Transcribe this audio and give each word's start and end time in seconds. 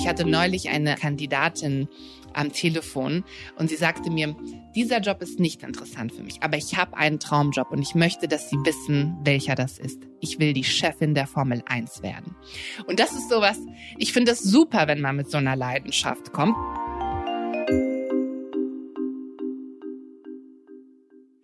ich 0.00 0.08
hatte 0.08 0.24
neulich 0.24 0.70
eine 0.70 0.94
Kandidatin 0.94 1.86
am 2.32 2.52
Telefon 2.52 3.22
und 3.56 3.68
sie 3.68 3.76
sagte 3.76 4.10
mir, 4.10 4.34
dieser 4.74 5.00
Job 5.00 5.20
ist 5.20 5.38
nicht 5.38 5.62
interessant 5.62 6.12
für 6.12 6.22
mich, 6.22 6.42
aber 6.42 6.56
ich 6.56 6.78
habe 6.78 6.96
einen 6.96 7.20
Traumjob 7.20 7.70
und 7.70 7.82
ich 7.82 7.94
möchte, 7.94 8.26
dass 8.26 8.48
Sie 8.48 8.56
wissen, 8.64 9.18
welcher 9.24 9.56
das 9.56 9.78
ist. 9.78 10.00
Ich 10.20 10.38
will 10.38 10.54
die 10.54 10.64
Chefin 10.64 11.14
der 11.14 11.26
Formel 11.26 11.62
1 11.66 12.02
werden. 12.02 12.34
Und 12.86 12.98
das 12.98 13.12
ist 13.12 13.28
sowas, 13.28 13.58
ich 13.98 14.14
finde 14.14 14.32
es 14.32 14.40
super, 14.40 14.86
wenn 14.86 15.02
man 15.02 15.16
mit 15.16 15.30
so 15.30 15.36
einer 15.36 15.54
Leidenschaft 15.54 16.32
kommt. 16.32 16.56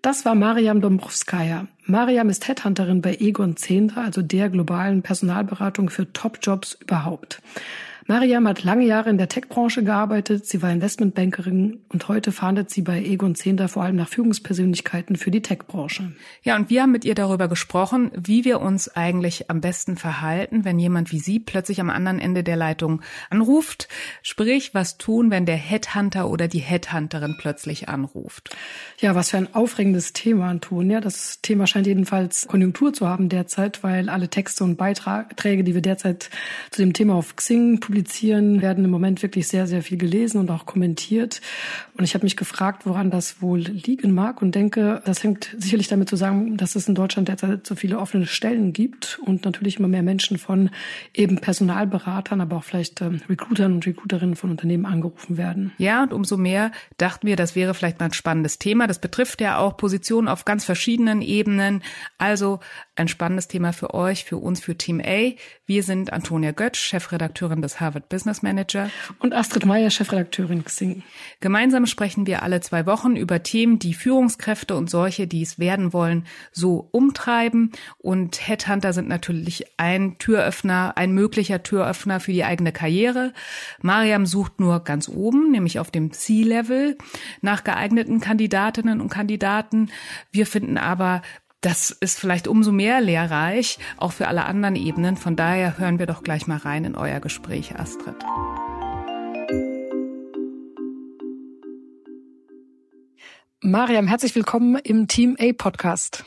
Das 0.00 0.24
war 0.24 0.34
Mariam 0.34 0.80
Dombrowskaja. 0.80 1.66
Mariam 1.84 2.30
ist 2.30 2.48
Headhunterin 2.48 3.02
bei 3.02 3.16
Egon 3.16 3.56
Zehnder, 3.58 3.98
also 3.98 4.22
der 4.22 4.48
globalen 4.48 5.02
Personalberatung 5.02 5.90
für 5.90 6.10
Top-Jobs 6.10 6.78
überhaupt. 6.80 7.42
Mariam 8.08 8.46
hat 8.46 8.62
lange 8.62 8.86
Jahre 8.86 9.10
in 9.10 9.18
der 9.18 9.28
Tech-Branche 9.28 9.82
gearbeitet. 9.82 10.46
Sie 10.46 10.62
war 10.62 10.70
Investmentbankerin 10.70 11.80
und 11.88 12.06
heute 12.06 12.30
fahndet 12.30 12.70
sie 12.70 12.82
bei 12.82 13.02
Egon 13.02 13.34
Zehnder 13.34 13.66
vor 13.66 13.82
allem 13.82 13.96
nach 13.96 14.08
Führungspersönlichkeiten 14.08 15.16
für 15.16 15.32
die 15.32 15.42
Tech-Branche. 15.42 16.12
Ja, 16.44 16.54
und 16.54 16.70
wir 16.70 16.82
haben 16.82 16.92
mit 16.92 17.04
ihr 17.04 17.16
darüber 17.16 17.48
gesprochen, 17.48 18.12
wie 18.16 18.44
wir 18.44 18.60
uns 18.60 18.88
eigentlich 18.88 19.50
am 19.50 19.60
besten 19.60 19.96
verhalten, 19.96 20.64
wenn 20.64 20.78
jemand 20.78 21.10
wie 21.10 21.18
sie 21.18 21.40
plötzlich 21.40 21.80
am 21.80 21.90
anderen 21.90 22.20
Ende 22.20 22.44
der 22.44 22.54
Leitung 22.54 23.02
anruft. 23.28 23.88
Sprich, 24.22 24.72
was 24.72 24.98
tun, 24.98 25.32
wenn 25.32 25.44
der 25.44 25.56
Headhunter 25.56 26.30
oder 26.30 26.46
die 26.46 26.60
Headhunterin 26.60 27.34
plötzlich 27.40 27.88
anruft. 27.88 28.54
Ja, 29.00 29.16
was 29.16 29.30
für 29.30 29.38
ein 29.38 29.52
aufregendes 29.52 30.12
Thema, 30.12 30.48
Antonia. 30.48 31.00
Das 31.00 31.40
Thema 31.42 31.66
scheint 31.66 31.88
jedenfalls 31.88 32.46
Konjunktur 32.46 32.92
zu 32.92 33.08
haben 33.08 33.28
derzeit, 33.28 33.82
weil 33.82 34.08
alle 34.08 34.28
Texte 34.28 34.62
und 34.62 34.76
Beiträge, 34.76 35.64
die 35.64 35.74
wir 35.74 35.82
derzeit 35.82 36.30
zu 36.70 36.82
dem 36.82 36.92
Thema 36.92 37.14
auf 37.14 37.34
Xing 37.34 37.80
publizieren, 37.80 37.95
werden 37.96 38.84
im 38.84 38.90
Moment 38.90 39.22
wirklich 39.22 39.48
sehr, 39.48 39.66
sehr 39.66 39.82
viel 39.82 39.98
gelesen 39.98 40.38
und 40.38 40.50
auch 40.50 40.66
kommentiert. 40.66 41.40
Und 41.96 42.04
ich 42.04 42.14
habe 42.14 42.24
mich 42.24 42.36
gefragt, 42.36 42.86
woran 42.86 43.10
das 43.10 43.40
wohl 43.40 43.60
liegen 43.60 44.12
mag 44.12 44.42
und 44.42 44.54
denke, 44.54 45.02
das 45.04 45.22
hängt 45.22 45.54
sicherlich 45.58 45.88
damit 45.88 46.08
zusammen, 46.08 46.56
dass 46.56 46.76
es 46.76 46.88
in 46.88 46.94
Deutschland 46.94 47.28
derzeit 47.28 47.66
so 47.66 47.74
viele 47.74 47.98
offene 47.98 48.26
Stellen 48.26 48.72
gibt 48.72 49.18
und 49.24 49.44
natürlich 49.44 49.78
immer 49.78 49.88
mehr 49.88 50.02
Menschen 50.02 50.38
von 50.38 50.70
eben 51.14 51.38
Personalberatern, 51.38 52.40
aber 52.40 52.56
auch 52.56 52.64
vielleicht 52.64 53.00
ähm, 53.00 53.20
Recruitern 53.28 53.72
und 53.74 53.86
Recruiterinnen 53.86 54.36
von 54.36 54.50
Unternehmen 54.50 54.86
angerufen 54.86 55.36
werden. 55.36 55.72
Ja, 55.78 56.02
und 56.02 56.12
umso 56.12 56.36
mehr 56.36 56.72
dachten 56.98 57.26
wir, 57.26 57.36
das 57.36 57.56
wäre 57.56 57.74
vielleicht 57.74 57.98
mal 58.00 58.06
ein 58.06 58.12
spannendes 58.12 58.58
Thema. 58.58 58.86
Das 58.86 59.00
betrifft 59.00 59.40
ja 59.40 59.58
auch 59.58 59.76
Positionen 59.76 60.28
auf 60.28 60.44
ganz 60.44 60.64
verschiedenen 60.64 61.22
Ebenen. 61.22 61.82
Also 62.18 62.60
ein 62.96 63.08
spannendes 63.08 63.48
Thema 63.48 63.72
für 63.72 63.94
euch, 63.94 64.24
für 64.24 64.38
uns, 64.38 64.60
für 64.60 64.76
Team 64.76 65.00
A. 65.04 65.32
Wir 65.66 65.82
sind 65.82 66.12
Antonia 66.12 66.52
Götsch, 66.52 66.80
Chefredakteurin 66.80 67.60
des 67.60 67.78
Harvard 67.78 68.08
Business 68.08 68.42
Manager. 68.42 68.90
Und 69.18 69.34
Astrid 69.34 69.66
Meyer, 69.66 69.90
Chefredakteurin 69.90 70.64
Xing. 70.64 71.02
Gemeinsam 71.40 71.86
sprechen 71.86 72.26
wir 72.26 72.42
alle 72.42 72.60
zwei 72.60 72.86
Wochen 72.86 73.16
über 73.16 73.42
Themen, 73.42 73.78
die 73.78 73.94
Führungskräfte 73.94 74.74
und 74.74 74.88
solche, 74.88 75.26
die 75.26 75.42
es 75.42 75.58
werden 75.58 75.92
wollen, 75.92 76.26
so 76.52 76.88
umtreiben. 76.90 77.72
Und 77.98 78.48
Headhunter 78.48 78.92
sind 78.92 79.08
natürlich 79.08 79.66
ein 79.76 80.16
Türöffner, 80.18 80.94
ein 80.96 81.12
möglicher 81.12 81.62
Türöffner 81.62 82.18
für 82.20 82.32
die 82.32 82.44
eigene 82.44 82.72
Karriere. 82.72 83.34
Mariam 83.82 84.24
sucht 84.24 84.58
nur 84.58 84.80
ganz 84.80 85.08
oben, 85.08 85.50
nämlich 85.50 85.78
auf 85.78 85.90
dem 85.90 86.12
C-Level, 86.12 86.96
nach 87.42 87.62
geeigneten 87.62 88.20
Kandidatinnen 88.20 89.00
und 89.00 89.10
Kandidaten. 89.10 89.90
Wir 90.32 90.46
finden 90.46 90.78
aber 90.78 91.22
das 91.66 91.90
ist 91.90 92.20
vielleicht 92.20 92.46
umso 92.46 92.70
mehr 92.70 93.00
lehrreich, 93.00 93.80
auch 93.96 94.12
für 94.12 94.28
alle 94.28 94.44
anderen 94.44 94.76
Ebenen. 94.76 95.16
Von 95.16 95.34
daher 95.34 95.78
hören 95.78 95.98
wir 95.98 96.06
doch 96.06 96.22
gleich 96.22 96.46
mal 96.46 96.58
rein 96.58 96.84
in 96.84 96.94
euer 96.94 97.18
Gespräch, 97.18 97.74
Astrid. 97.74 98.14
Mariam, 103.60 104.06
herzlich 104.06 104.36
willkommen 104.36 104.76
im 104.76 105.08
Team 105.08 105.36
A 105.40 105.52
Podcast. 105.52 106.22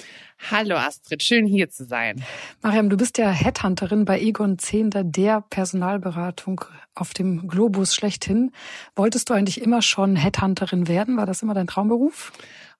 Hallo 0.47 0.77
Astrid, 0.77 1.21
schön 1.21 1.45
hier 1.45 1.69
zu 1.69 1.85
sein. 1.85 2.23
Mariam, 2.63 2.89
du 2.89 2.97
bist 2.97 3.17
ja 3.17 3.29
Headhunterin 3.29 4.05
bei 4.05 4.19
Egon 4.19 4.57
Zehnder, 4.57 5.03
der 5.03 5.41
Personalberatung 5.41 6.61
auf 6.95 7.13
dem 7.13 7.47
Globus 7.47 7.93
schlechthin. 7.93 8.51
Wolltest 8.95 9.29
du 9.29 9.33
eigentlich 9.33 9.61
immer 9.61 9.81
schon 9.81 10.15
Headhunterin 10.15 10.87
werden? 10.87 11.17
War 11.17 11.25
das 11.25 11.43
immer 11.43 11.53
dein 11.53 11.67
Traumberuf? 11.67 12.31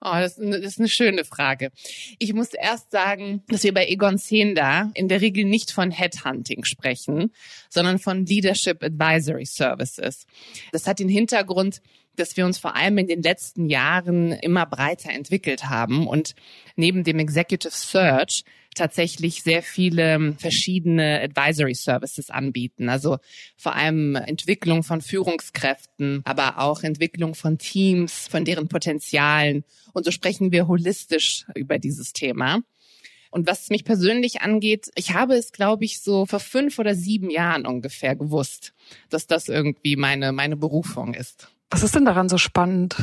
Oh, 0.02 0.14
das 0.14 0.38
ist, 0.38 0.80
eine, 0.80 0.88
schöne 0.88 1.26
Frage. 1.26 1.72
Ich 2.18 2.34
muss 2.34 2.54
erst 2.54 2.90
sagen, 2.92 3.44
dass 3.50 3.64
wir 3.64 3.74
bei 3.74 3.86
Egon 3.88 4.18
Zehnder 4.18 4.90
in 4.94 5.10
der 5.10 5.20
Regel 5.20 5.44
nicht 5.44 5.72
von 5.72 5.92
Headhunting 5.92 6.64
sprechen, 6.64 7.34
sondern 7.70 8.00
von 8.00 8.26
Leadership 8.26 8.82
Advisory 8.82 9.46
Services. 9.46 10.26
Das 10.72 10.88
hat 10.88 11.00
den 11.00 11.10
Hintergrund, 11.10 11.82
dass 12.20 12.38
wir 12.38 12.46
uns 12.46 12.58
vor 12.58 12.76
allem 12.76 12.98
in 12.98 13.08
den 13.08 13.22
letzten 13.22 13.66
Jahren 13.68 14.32
immer 14.32 14.66
breiter 14.66 15.12
entwickelt 15.12 15.70
haben 15.70 16.08
und 16.08 16.36
neben 16.76 17.04
dem 17.04 17.20
Executive 17.20 17.74
Search 17.74 18.44
tatsächlich 18.76 19.44
sehr 19.44 19.64
viele 19.64 20.36
verschiedene 20.38 21.22
Advisory 21.22 21.74
Services 21.76 22.30
anbieten. 22.30 22.90
Also 22.90 23.18
vor 23.58 23.76
allem 23.76 24.16
Entwicklung 24.16 24.84
von 24.84 25.02
Führungskräften, 25.02 26.22
aber 26.26 26.60
auch 26.60 26.84
Entwicklung 26.84 27.36
von 27.36 27.58
Teams, 27.58 28.28
von 28.28 28.46
deren 28.46 28.68
Potenzialen. 28.68 29.64
Und 29.94 30.06
so 30.06 30.12
sprechen 30.12 30.52
wir 30.52 30.68
holistisch 30.68 31.46
über 31.56 31.80
dieses 31.80 32.14
Thema. 32.14 32.60
Und 33.32 33.48
was 33.48 33.70
mich 33.70 33.86
persönlich 33.86 34.42
angeht, 34.42 34.90
ich 34.96 35.14
habe 35.14 35.36
es, 35.36 35.52
glaube 35.52 35.86
ich, 35.86 36.00
so 36.02 36.26
vor 36.26 36.40
fünf 36.40 36.80
oder 36.80 36.96
sieben 36.96 37.30
Jahren 37.30 37.68
ungefähr 37.68 38.16
gewusst, 38.16 38.74
dass 39.10 39.28
das 39.28 39.50
irgendwie 39.50 39.96
meine, 39.96 40.32
meine 40.32 40.58
Berufung 40.58 41.14
ist. 41.14 41.52
Was 41.72 41.84
ist 41.84 41.94
denn 41.94 42.06
daran 42.06 42.30
so 42.30 42.40
spannend? 42.40 42.96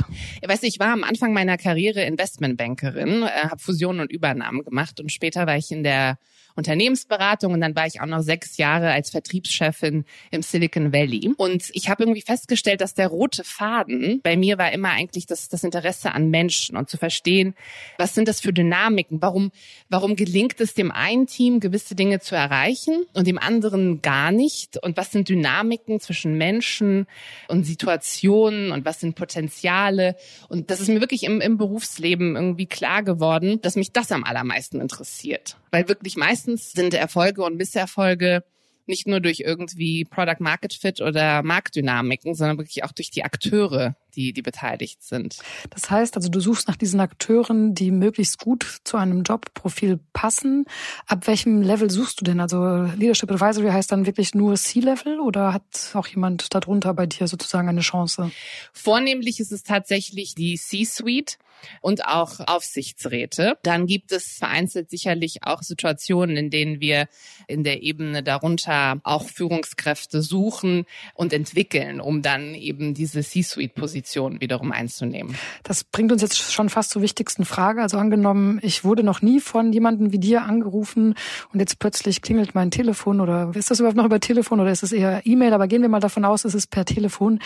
Ich 0.43 0.49
weiß, 0.49 0.65
ich 0.65 0.81
war 0.81 0.93
am 0.93 1.04
Anfang 1.04 1.32
meiner 1.32 1.56
Karriere 1.56 2.03
Investmentbankerin, 2.03 3.22
äh, 3.22 3.49
habe 3.49 3.59
Fusionen 3.60 4.00
und 4.00 4.10
Übernahmen 4.10 4.65
gemacht 4.65 5.00
und 5.00 5.12
später 5.12 5.47
war 5.47 5.56
ich 5.56 5.71
in 5.71 5.84
der 5.84 6.19
Unternehmensberatung 6.56 7.53
und 7.53 7.61
dann 7.61 7.77
war 7.77 7.87
ich 7.87 8.00
auch 8.00 8.06
noch 8.06 8.22
sechs 8.22 8.56
Jahre 8.56 8.91
als 8.91 9.11
Vertriebschefin 9.11 10.05
im 10.31 10.43
Silicon 10.43 10.93
Valley. 10.93 11.33
Und 11.37 11.71
ich 11.72 11.89
habe 11.89 12.03
irgendwie 12.03 12.22
festgestellt, 12.22 12.81
dass 12.81 12.94
der 12.94 13.09
rote 13.09 13.44
Faden 13.44 14.21
bei 14.22 14.37
mir 14.37 14.59
war 14.59 14.72
immer 14.72 14.91
eigentlich 14.91 15.27
das, 15.27 15.49
das 15.49 15.65
Interesse 15.65 16.12
an 16.12 16.31
Menschen 16.31 16.77
und 16.77 16.89
zu 16.89 16.97
verstehen, 16.97 17.55
was 17.99 18.15
sind 18.15 18.27
das 18.28 18.41
für 18.41 18.53
Dynamiken? 18.53 19.21
Warum, 19.21 19.53
warum 19.89 20.17
gelingt 20.17 20.61
es 20.61 20.75
dem 20.75 20.91
einen 20.91 21.27
Team, 21.27 21.61
gewisse 21.61 21.94
Dinge 21.94 22.21
zu 22.21 22.34
erreichen 22.34 23.05
und 23.12 23.27
dem 23.27 23.38
anderen 23.38 24.03
gar 24.03 24.33
nicht? 24.33 24.83
Und 24.83 24.97
was 24.97 25.12
sind 25.12 25.28
Dynamiken 25.28 26.00
zwischen 26.00 26.38
Menschen 26.38 27.06
und 27.49 27.65
Situationen 27.65 28.73
und 28.73 28.84
was 28.84 29.00
sind 29.00 29.15
Potenziale? 29.15 30.17
Und 30.49 30.71
das 30.71 30.81
ist 30.81 30.88
mir 30.88 31.00
wirklich 31.00 31.25
im, 31.25 31.41
im 31.41 31.59
Berufsleben 31.59 32.37
irgendwie 32.37 32.67
klar 32.67 33.03
geworden, 33.03 33.61
dass 33.61 33.77
mich 33.77 33.93
das 33.93 34.11
am 34.12 34.25
allermeisten 34.25 34.81
interessiert. 34.81 35.56
Weil 35.76 35.88
wirklich 35.88 36.16
meistens 36.16 36.72
sind 36.72 36.94
Erfolge 36.94 37.42
und 37.44 37.59
Misserfolge 37.59 38.42
nicht 38.87 39.06
nur 39.06 39.20
durch 39.20 39.41
irgendwie 39.41 40.06
Product 40.06 40.38
Market 40.38 40.72
Fit 40.72 41.03
oder 41.03 41.42
Marktdynamiken, 41.42 42.34
sondern 42.34 42.56
wirklich 42.56 42.82
auch 42.82 42.92
durch 42.92 43.10
die 43.10 43.25
Akteure, 43.25 43.94
die, 44.14 44.32
die 44.32 44.41
beteiligt 44.41 45.03
sind. 45.03 45.37
Das 45.69 45.91
heißt 45.91 46.16
also, 46.16 46.31
du 46.31 46.41
suchst 46.41 46.66
nach 46.69 46.76
diesen 46.76 47.00
Akteuren, 47.00 47.75
die 47.75 47.91
möglichst 47.91 48.38
gut 48.38 48.81
zu 48.84 48.97
einem 48.97 49.22
Jobprofil 49.22 50.00
passen. 50.14 50.64
Ab 51.06 51.26
welchem 51.26 51.60
Level 51.60 51.91
suchst 51.91 52.22
du 52.22 52.25
denn? 52.25 52.41
Also 52.41 52.84
Leadership 52.97 53.31
Advisory 53.31 53.69
heißt 53.69 53.93
dann 53.93 54.06
wirklich 54.06 54.34
nur 54.34 54.54
C-Level 54.54 55.20
oder 55.20 55.53
hat 55.53 55.91
auch 55.93 56.06
jemand 56.06 56.54
darunter 56.54 56.94
bei 56.94 57.04
dir 57.04 57.28
sozusagen 57.28 57.69
eine 57.69 57.82
Chance? 57.82 58.31
Vornehmlich 58.72 59.41
ist 59.41 59.53
es 59.53 59.62
tatsächlich 59.62 60.34
die 60.34 60.56
C-Suite 60.56 61.37
und 61.81 62.06
auch 62.06 62.41
Aufsichtsräte. 62.41 63.59
Dann 63.62 63.87
gibt 63.87 64.12
es 64.12 64.37
vereinzelt 64.39 64.91
sicherlich 64.91 65.39
auch 65.43 65.62
Situationen, 65.62 66.37
in 66.37 66.50
denen 66.50 66.81
wir 66.81 67.09
in 67.47 67.65
der 67.65 67.83
Ebene 67.83 68.22
darunter 68.22 69.00
auch 69.03 69.29
Führungskräfte 69.29 70.23
suchen 70.23 70.85
und 71.14 71.32
entwickeln, 71.32 72.00
um 72.00 72.23
dann 72.23 72.55
eben 72.55 72.94
diese 72.94 73.23
C-Suite-Position 73.23 74.41
wiederum 74.41 74.73
einzunehmen. 74.73 75.37
Das 75.62 75.85
bringt 75.85 76.12
uns 76.12 76.23
jetzt 76.23 76.53
schon 76.53 76.69
fast 76.69 76.91
zur 76.91 77.03
wichtigsten 77.03 77.44
Frage. 77.44 77.82
Also 77.82 77.99
angenommen, 77.99 78.58
ich 78.62 78.85
wurde 78.85 79.03
noch 79.03 79.23
nie 79.23 79.41
von 79.41 79.73
jemandem 79.73 80.12
wie 80.12 80.19
dir 80.19 80.43
angerufen 80.43 81.14
und 81.53 81.61
jetzt 81.61 81.79
plötzlich 81.79 82.23
klingelt 82.23 82.55
mein 82.55 82.70
Telefon 82.70 83.20
oder 83.20 83.53
ist 83.55 83.70
das 83.70 83.81
überhaupt 83.81 83.97
noch 83.97 84.05
über 84.05 84.20
Telefon 84.20 84.61
oder 84.61 84.70
ist 84.70 84.82
es 84.82 84.93
eher 84.93 85.23
E-Mail? 85.25 85.53
Aber 85.53 85.69
gehen 85.69 85.82
wir 85.82 85.88
mal 85.88 86.00
davon 86.00 86.25
aus, 86.25 86.44
es 86.44 86.55
ist 86.55 86.70
per 86.70 86.85
Telefon. 86.85 87.41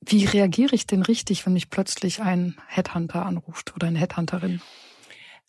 Wie 0.00 0.24
reagiere 0.24 0.74
ich 0.74 0.86
denn 0.86 1.02
richtig, 1.02 1.44
wenn 1.44 1.52
mich 1.52 1.70
plötzlich 1.70 2.20
ein 2.20 2.56
Headhunter 2.68 3.26
anruft 3.26 3.74
oder 3.74 3.88
eine 3.88 3.98
Headhunterin? 3.98 4.60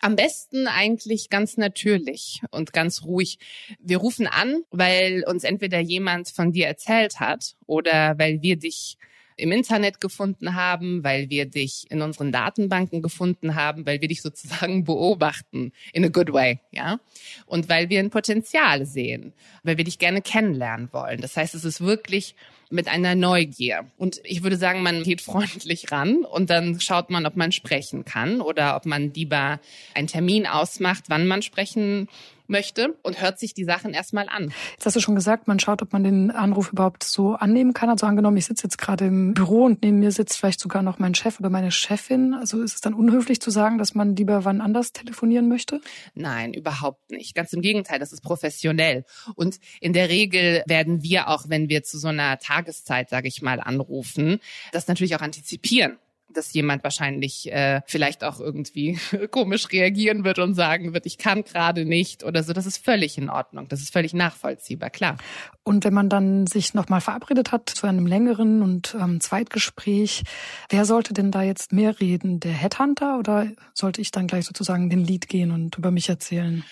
Am 0.02 0.16
besten 0.16 0.68
eigentlich 0.68 1.30
ganz 1.30 1.58
natürlich 1.58 2.42
und 2.52 2.72
ganz 2.72 3.04
ruhig. 3.04 3.38
Wir 3.80 3.98
rufen 3.98 4.28
an, 4.28 4.62
weil 4.72 5.26
uns 5.28 5.44
entweder 5.44 5.80
jemand 5.80 6.30
von 6.30 6.54
dir 6.54 6.68
erzählt 6.68 7.20
hat 7.20 7.56
oder 7.66 8.18
weil 8.18 8.42
wir 8.42 8.56
dich 8.56 8.98
im 9.40 9.52
Internet 9.52 10.02
gefunden 10.02 10.56
haben, 10.56 11.04
weil 11.04 11.30
wir 11.30 11.46
dich 11.46 11.86
in 11.90 12.02
unseren 12.02 12.32
Datenbanken 12.32 13.02
gefunden 13.02 13.56
haben, 13.56 13.86
weil 13.86 14.02
wir 14.02 14.08
dich 14.08 14.22
sozusagen 14.22 14.84
beobachten 14.86 15.72
in 15.94 16.06
a 16.06 16.10
good 16.10 16.34
way, 16.34 16.60
ja? 16.72 17.00
Und 17.46 17.70
weil 17.70 17.90
wir 17.90 18.00
ein 18.00 18.10
Potenzial 18.10 18.86
sehen, 18.86 19.34
weil 19.64 19.78
wir 19.78 19.86
dich 19.86 20.00
gerne 20.00 20.22
kennenlernen 20.22 20.90
wollen. 20.92 21.22
Das 21.22 21.38
heißt, 21.38 21.56
es 21.56 21.66
ist 21.66 21.82
wirklich 21.82 22.36
mit 22.70 22.88
einer 22.88 23.16
Neugier. 23.16 23.86
Und 23.98 24.22
ich 24.24 24.44
würde 24.44 24.58
sagen, 24.58 24.84
man 24.84 25.04
geht 25.04 25.22
freundlich 25.22 25.92
ran 25.92 26.24
und 26.26 26.50
dann 26.50 26.80
schaut 26.80 27.10
man, 27.10 27.26
ob 27.26 27.36
man 27.36 27.52
sprechen 27.52 28.06
kann 28.06 28.42
oder 28.42 28.76
ob 28.76 28.86
man 28.86 29.14
lieber 29.14 29.60
einen 29.96 30.08
Termin 30.08 30.46
ausmacht, 30.46 31.06
wann 31.08 31.28
man 31.28 31.42
sprechen 31.42 32.08
möchte 32.50 32.96
und 33.04 33.22
hört 33.22 33.40
sich 33.40 33.54
die 33.54 33.64
Sachen 33.64 33.94
erstmal 33.94 34.28
an. 34.30 34.52
Jetzt 34.74 34.86
hast 34.86 34.96
du 34.96 35.00
schon 35.00 35.16
gesagt, 35.16 35.48
man 35.48 35.60
schaut, 35.60 35.82
ob 35.82 35.94
man 35.94 36.04
den 36.04 36.32
Anruf 36.32 36.72
überhaupt 36.72 37.04
so 37.04 37.34
annehmen 37.34 37.74
kann. 37.74 37.90
Also 37.90 38.06
angenommen, 38.06 38.38
ich 38.38 38.46
sitze 38.46 38.64
jetzt 38.64 38.78
gerade 38.78 39.06
im 39.06 39.34
Büro 39.34 39.66
und 39.66 39.84
neben 39.84 40.00
mir 40.00 40.12
sitzt 40.12 40.38
vielleicht 40.38 40.60
sogar 40.60 40.82
noch 40.82 41.00
mein 41.00 41.16
Chef 41.16 41.40
oder 41.40 41.50
meine 41.50 41.72
Chefin. 41.72 42.34
Also 42.34 42.62
ist 42.62 42.76
es 42.76 42.82
dann 42.82 42.94
unhöflich 42.94 43.42
zu 43.42 43.52
sagen, 43.52 43.78
dass 43.78 43.96
man 43.96 44.16
lieber 44.16 44.46
wann 44.46 44.62
anders 44.62 44.94
telefonieren 44.94 45.48
möchte? 45.48 45.82
Nein, 46.14 46.54
überhaupt 46.54 47.12
nicht. 47.12 47.36
Ganz 47.36 47.54
im 47.54 47.62
Gegenteil, 47.62 48.00
das 48.00 48.14
ist 48.14 48.22
professionell. 48.22 49.06
Und 49.36 49.60
in 49.82 49.94
der 49.94 50.10
Regel 50.10 50.64
werden 50.68 51.04
wir 51.04 51.28
auch, 51.28 51.46
wenn 51.48 51.70
wir 51.70 51.84
zu 51.84 51.98
so 51.98 52.08
einer 52.08 52.40
Tageszeit, 52.40 53.10
sage 53.10 53.28
ich 53.28 53.42
mal, 53.42 53.60
anrufen, 53.60 54.40
das 54.72 54.88
natürlich 54.88 55.16
auch 55.16 55.22
antizipieren 55.22 55.98
dass 56.34 56.54
jemand 56.54 56.84
wahrscheinlich 56.84 57.52
äh, 57.52 57.82
vielleicht 57.86 58.24
auch 58.24 58.40
irgendwie 58.40 59.00
komisch 59.32 59.72
reagieren 59.72 60.24
wird 60.24 60.40
und 60.40 60.54
sagen 60.56 60.94
wird, 60.94 61.06
ich 61.06 61.18
kann 61.18 61.44
gerade 61.44 61.86
nicht 61.86 62.24
oder 62.24 62.44
so. 62.44 62.54
Das 62.54 62.66
ist 62.66 62.84
völlig 62.84 63.18
in 63.18 63.30
Ordnung. 63.30 63.68
Das 63.68 63.82
ist 63.82 63.92
völlig 63.92 64.14
nachvollziehbar, 64.14 64.90
klar. 64.90 65.18
Und 65.64 65.84
wenn 65.84 65.94
man 65.94 66.10
dann 66.10 66.48
sich 66.48 66.74
nochmal 66.74 67.02
verabredet 67.02 67.52
hat 67.52 67.70
zu 67.70 67.88
einem 67.88 68.06
längeren 68.06 68.62
und 68.62 68.96
ähm, 69.00 69.20
Zweitgespräch, 69.20 70.24
wer 70.70 70.86
sollte 70.86 71.14
denn 71.14 71.32
da 71.32 71.44
jetzt 71.44 71.74
mehr 71.74 72.00
reden? 72.00 72.40
Der 72.40 72.54
Headhunter 72.54 73.20
oder 73.20 73.48
sollte 73.74 74.02
ich 74.02 74.12
dann 74.12 74.28
gleich 74.28 74.46
sozusagen 74.46 74.90
den 74.90 75.04
Lied 75.04 75.28
gehen 75.28 75.52
und 75.52 75.78
über 75.78 75.92
mich 75.92 76.10
erzählen? 76.10 76.64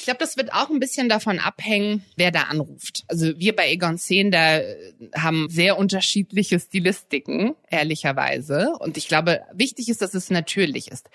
Ich 0.00 0.06
glaube, 0.06 0.20
das 0.20 0.38
wird 0.38 0.50
auch 0.54 0.70
ein 0.70 0.80
bisschen 0.80 1.10
davon 1.10 1.38
abhängen, 1.38 2.06
wer 2.16 2.30
da 2.30 2.44
anruft. 2.44 3.04
Also 3.06 3.38
wir 3.38 3.54
bei 3.54 3.70
Egon 3.70 3.98
10, 3.98 4.30
da 4.30 4.56
äh, 4.56 4.74
haben 5.14 5.46
sehr 5.50 5.76
unterschiedliche 5.76 6.58
Stilistiken, 6.58 7.54
ehrlicherweise. 7.68 8.70
Und 8.78 8.96
ich 8.96 9.08
glaube, 9.08 9.42
wichtig 9.52 9.90
ist, 9.90 10.00
dass 10.00 10.14
es 10.14 10.30
natürlich 10.30 10.90
ist. 10.90 11.10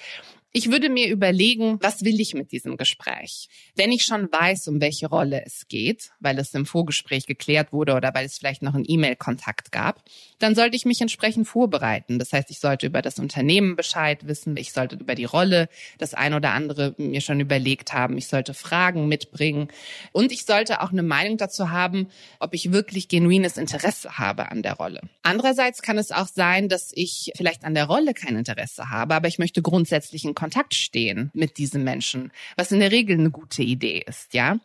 Ich 0.57 0.71
würde 0.71 0.87
mir 0.87 1.09
überlegen, 1.09 1.79
was 1.81 2.05
will 2.05 2.21
ich 2.21 2.33
mit 2.33 2.53
diesem 2.53 2.77
Gespräch? 2.77 3.49
Wenn 3.75 3.91
ich 3.91 4.05
schon 4.05 4.31
weiß, 4.31 4.69
um 4.69 4.79
welche 4.79 5.07
Rolle 5.07 5.43
es 5.45 5.67
geht, 5.67 6.11
weil 6.21 6.39
es 6.39 6.53
im 6.53 6.65
Vorgespräch 6.65 7.25
geklärt 7.25 7.73
wurde 7.73 7.93
oder 7.93 8.13
weil 8.13 8.25
es 8.25 8.37
vielleicht 8.37 8.61
noch 8.61 8.73
einen 8.73 8.85
E-Mail-Kontakt 8.87 9.73
gab, 9.73 10.01
dann 10.39 10.55
sollte 10.55 10.77
ich 10.77 10.85
mich 10.85 11.01
entsprechend 11.01 11.45
vorbereiten. 11.45 12.19
Das 12.19 12.31
heißt, 12.31 12.49
ich 12.51 12.59
sollte 12.61 12.87
über 12.87 13.01
das 13.01 13.19
Unternehmen 13.19 13.75
Bescheid 13.75 14.27
wissen, 14.29 14.55
ich 14.55 14.71
sollte 14.71 14.95
über 14.95 15.13
die 15.13 15.25
Rolle 15.25 15.67
das 15.97 16.13
ein 16.13 16.33
oder 16.33 16.51
andere 16.51 16.95
mir 16.97 17.19
schon 17.19 17.41
überlegt 17.41 17.91
haben, 17.91 18.17
ich 18.17 18.27
sollte 18.27 18.53
Fragen 18.53 19.09
mitbringen 19.09 19.67
und 20.13 20.31
ich 20.31 20.45
sollte 20.45 20.81
auch 20.81 20.93
eine 20.93 21.03
Meinung 21.03 21.35
dazu 21.35 21.69
haben, 21.71 22.07
ob 22.39 22.53
ich 22.53 22.71
wirklich 22.71 23.09
genuines 23.09 23.57
Interesse 23.57 24.17
habe 24.17 24.51
an 24.51 24.61
der 24.61 24.75
Rolle. 24.75 25.01
Andererseits 25.21 25.81
kann 25.81 25.97
es 25.97 26.11
auch 26.11 26.27
sein, 26.27 26.69
dass 26.69 26.93
ich 26.93 27.33
vielleicht 27.35 27.65
an 27.65 27.73
der 27.73 27.87
Rolle 27.87 28.13
kein 28.13 28.37
Interesse 28.37 28.89
habe, 28.89 29.15
aber 29.15 29.27
ich 29.27 29.37
möchte 29.37 29.61
grundsätzlich 29.61 30.23
einen 30.23 30.35
Kontakt 30.45 30.75
stehen 30.75 31.31
mit 31.33 31.57
diesem 31.57 31.83
Menschen, 31.83 32.31
was 32.56 32.71
in 32.71 32.80
der 32.80 32.92
Regel 32.92 33.18
eine 33.18 33.31
gute 33.31 33.63
Idee 33.63 34.03
ist, 34.06 34.36
ja. 34.36 34.59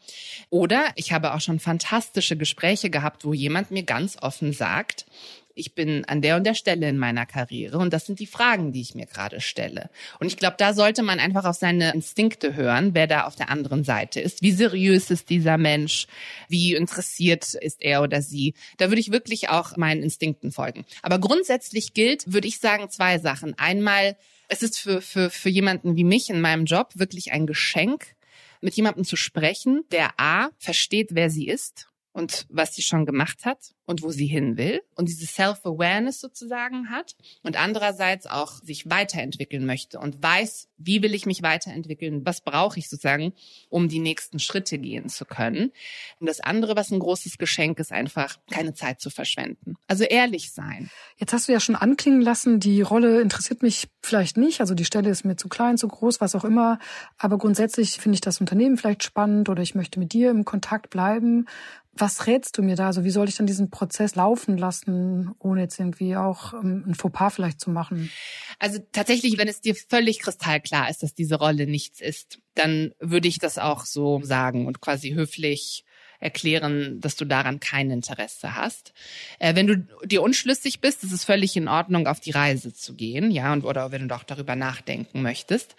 Oder 0.50 0.85
ich 0.94 1.12
habe 1.12 1.32
auch 1.32 1.41
schon 1.41 1.59
fantastische 1.59 2.37
Gespräche 2.37 2.91
gehabt, 2.91 3.25
wo 3.25 3.32
jemand 3.32 3.71
mir 3.71 3.82
ganz 3.82 4.19
offen 4.21 4.53
sagt, 4.53 5.06
ich 5.55 5.75
bin 5.75 6.05
an 6.05 6.21
der 6.21 6.37
und 6.37 6.44
der 6.44 6.53
Stelle 6.53 6.87
in 6.87 6.99
meiner 6.99 7.25
Karriere 7.25 7.79
und 7.79 7.94
das 7.94 8.05
sind 8.05 8.21
die 8.21 8.27
Fragen, 8.27 8.73
die 8.73 8.82
ich 8.82 8.94
mir 8.94 9.06
gerade 9.06 9.41
stelle. 9.41 9.88
Und 10.19 10.27
ich 10.27 10.37
glaube, 10.37 10.56
da 10.59 10.75
sollte 10.75 11.03
man 11.03 11.19
einfach 11.19 11.47
auf 11.47 11.56
seine 11.56 11.94
Instinkte 11.94 12.55
hören, 12.55 12.91
wer 12.93 13.06
da 13.06 13.25
auf 13.25 13.37
der 13.37 13.49
anderen 13.49 13.83
Seite 13.83 14.21
ist. 14.21 14.43
Wie 14.43 14.53
seriös 14.53 15.11
ist 15.11 15.31
dieser 15.31 15.56
Mensch? 15.56 16.09
Wie 16.49 16.75
interessiert 16.75 17.55
ist 17.55 17.81
er 17.81 18.03
oder 18.03 18.21
sie? 18.21 18.53
Da 18.76 18.91
würde 18.91 19.00
ich 19.00 19.12
wirklich 19.12 19.49
auch 19.49 19.79
meinen 19.79 20.03
Instinkten 20.03 20.53
folgen. 20.53 20.85
Aber 21.00 21.19
grundsätzlich 21.19 21.94
gilt, 21.94 22.31
würde 22.31 22.49
ich 22.49 22.59
sagen, 22.59 22.91
zwei 22.91 23.19
Sachen. 23.19 23.59
Einmal 23.59 24.17
es 24.50 24.62
ist 24.62 24.79
für, 24.79 25.00
für, 25.00 25.31
für 25.31 25.49
jemanden 25.49 25.97
wie 25.97 26.05
mich 26.05 26.29
in 26.29 26.41
meinem 26.41 26.64
Job 26.64 26.91
wirklich 26.94 27.32
ein 27.32 27.47
Geschenk, 27.47 28.14
mit 28.61 28.75
jemandem 28.75 29.05
zu 29.05 29.17
sprechen, 29.17 29.85
der 29.91 30.20
A, 30.20 30.50
versteht, 30.58 31.11
wer 31.12 31.31
sie 31.31 31.49
ist 31.49 31.91
und 32.12 32.47
was 32.49 32.75
sie 32.75 32.83
schon 32.83 33.07
gemacht 33.07 33.45
hat 33.45 33.75
und 33.87 34.03
wo 34.03 34.11
sie 34.11 34.27
hin 34.27 34.57
will 34.57 34.81
und 34.95 35.09
diese 35.09 35.27
Self-Awareness 35.27 36.21
sozusagen 36.21 36.91
hat 36.91 37.15
und 37.43 37.61
andererseits 37.61 38.27
auch 38.27 38.55
sich 38.62 38.89
weiterentwickeln 38.91 39.65
möchte 39.65 39.99
und 39.99 40.23
weiß, 40.23 40.69
wie 40.77 41.03
will 41.03 41.15
ich 41.15 41.27
mich 41.27 41.43
weiterentwickeln, 41.43 42.25
was 42.25 42.41
brauche 42.41 42.79
ich 42.79 42.89
sozusagen, 42.89 43.33
um 43.69 43.89
die 43.89 43.99
nächsten 43.99 44.39
Schritte 44.39 44.79
gehen 44.79 45.09
zu 45.09 45.25
können. 45.25 45.73
Und 46.19 46.27
das 46.29 46.41
andere, 46.41 46.75
was 46.77 46.91
ein 46.91 46.99
großes 46.99 47.39
Geschenk 47.39 47.79
ist, 47.79 47.93
einfach 47.93 48.39
keine 48.51 48.75
Zeit 48.75 49.01
zu 49.01 49.11
verschwenden. 49.11 49.75
Also 49.87 50.05
ehrlich 50.05 50.53
sein. 50.53 50.91
Jetzt 51.17 51.33
hast 51.33 51.49
du 51.49 51.53
ja 51.53 51.61
schon 51.61 51.77
anklingen 51.77 52.23
lassen, 52.23 52.61
die 52.61 52.83
Rolle 52.83 53.21
interessiert 53.21 53.62
mich 53.62 53.89
vielleicht 54.03 54.37
nicht, 54.37 54.61
also 54.61 54.75
die 54.75 54.85
Stelle 54.85 55.11
ist 55.11 55.25
mir 55.25 55.37
zu 55.37 55.49
klein, 55.49 55.79
zu 55.79 55.87
groß, 55.87 56.21
was 56.21 56.35
auch 56.35 56.45
immer, 56.45 56.79
aber 57.19 57.39
grundsätzlich 57.39 57.93
finde 57.93 58.15
ich 58.15 58.21
das 58.21 58.41
Unternehmen 58.41 58.77
vielleicht 58.77 59.05
spannend 59.05 59.49
oder 59.49 59.62
ich 59.62 59.75
möchte 59.75 59.99
mit 59.99 60.12
dir 60.12 60.31
im 60.31 60.45
Kontakt 60.45 60.91
bleiben. 60.91 61.47
Was 61.92 62.26
rätst 62.26 62.56
du 62.56 62.62
mir 62.62 62.76
da? 62.76 62.87
Also 62.87 63.04
wie 63.04 63.10
soll 63.10 63.28
ich 63.28 63.37
dann 63.37 63.46
diesen 63.46 63.70
Prozess 63.70 64.14
laufen 64.14 64.56
lassen, 64.56 65.32
ohne 65.38 65.62
jetzt 65.62 65.78
irgendwie 65.78 66.16
auch 66.16 66.54
ähm, 66.54 66.84
ein 66.87 66.94
Fauxpas 66.94 67.34
vielleicht 67.34 67.60
zu 67.60 67.70
machen? 67.70 68.10
Also 68.58 68.78
tatsächlich, 68.92 69.38
wenn 69.38 69.48
es 69.48 69.60
dir 69.60 69.75
völlig 69.75 70.20
kristallklar 70.20 70.88
ist, 70.88 71.02
dass 71.02 71.14
diese 71.14 71.37
Rolle 71.37 71.66
nichts 71.66 72.00
ist, 72.00 72.38
dann 72.54 72.92
würde 73.00 73.28
ich 73.28 73.38
das 73.38 73.58
auch 73.58 73.84
so 73.84 74.20
sagen 74.22 74.66
und 74.66 74.81
quasi 74.81 75.10
höflich 75.10 75.84
erklären, 76.20 77.00
dass 77.00 77.17
du 77.17 77.25
daran 77.25 77.61
kein 77.61 77.90
Interesse 77.90 78.55
hast. 78.55 78.93
Äh, 79.38 79.55
wenn 79.55 79.67
du 79.67 79.87
dir 80.05 80.22
unschlüssig 80.22 80.81
bist, 80.81 81.02
ist 81.02 81.12
es 81.12 81.25
völlig 81.25 81.56
in 81.56 81.67
Ordnung, 81.67 82.06
auf 82.06 82.20
die 82.20 82.31
Reise 82.31 82.72
zu 82.75 82.94
gehen, 82.94 83.31
ja, 83.31 83.52
und 83.52 83.64
oder 83.64 83.90
wenn 83.90 84.02
du 84.02 84.08
doch 84.08 84.22
darüber 84.22 84.55
nachdenken 84.55 85.22
möchtest. 85.22 85.75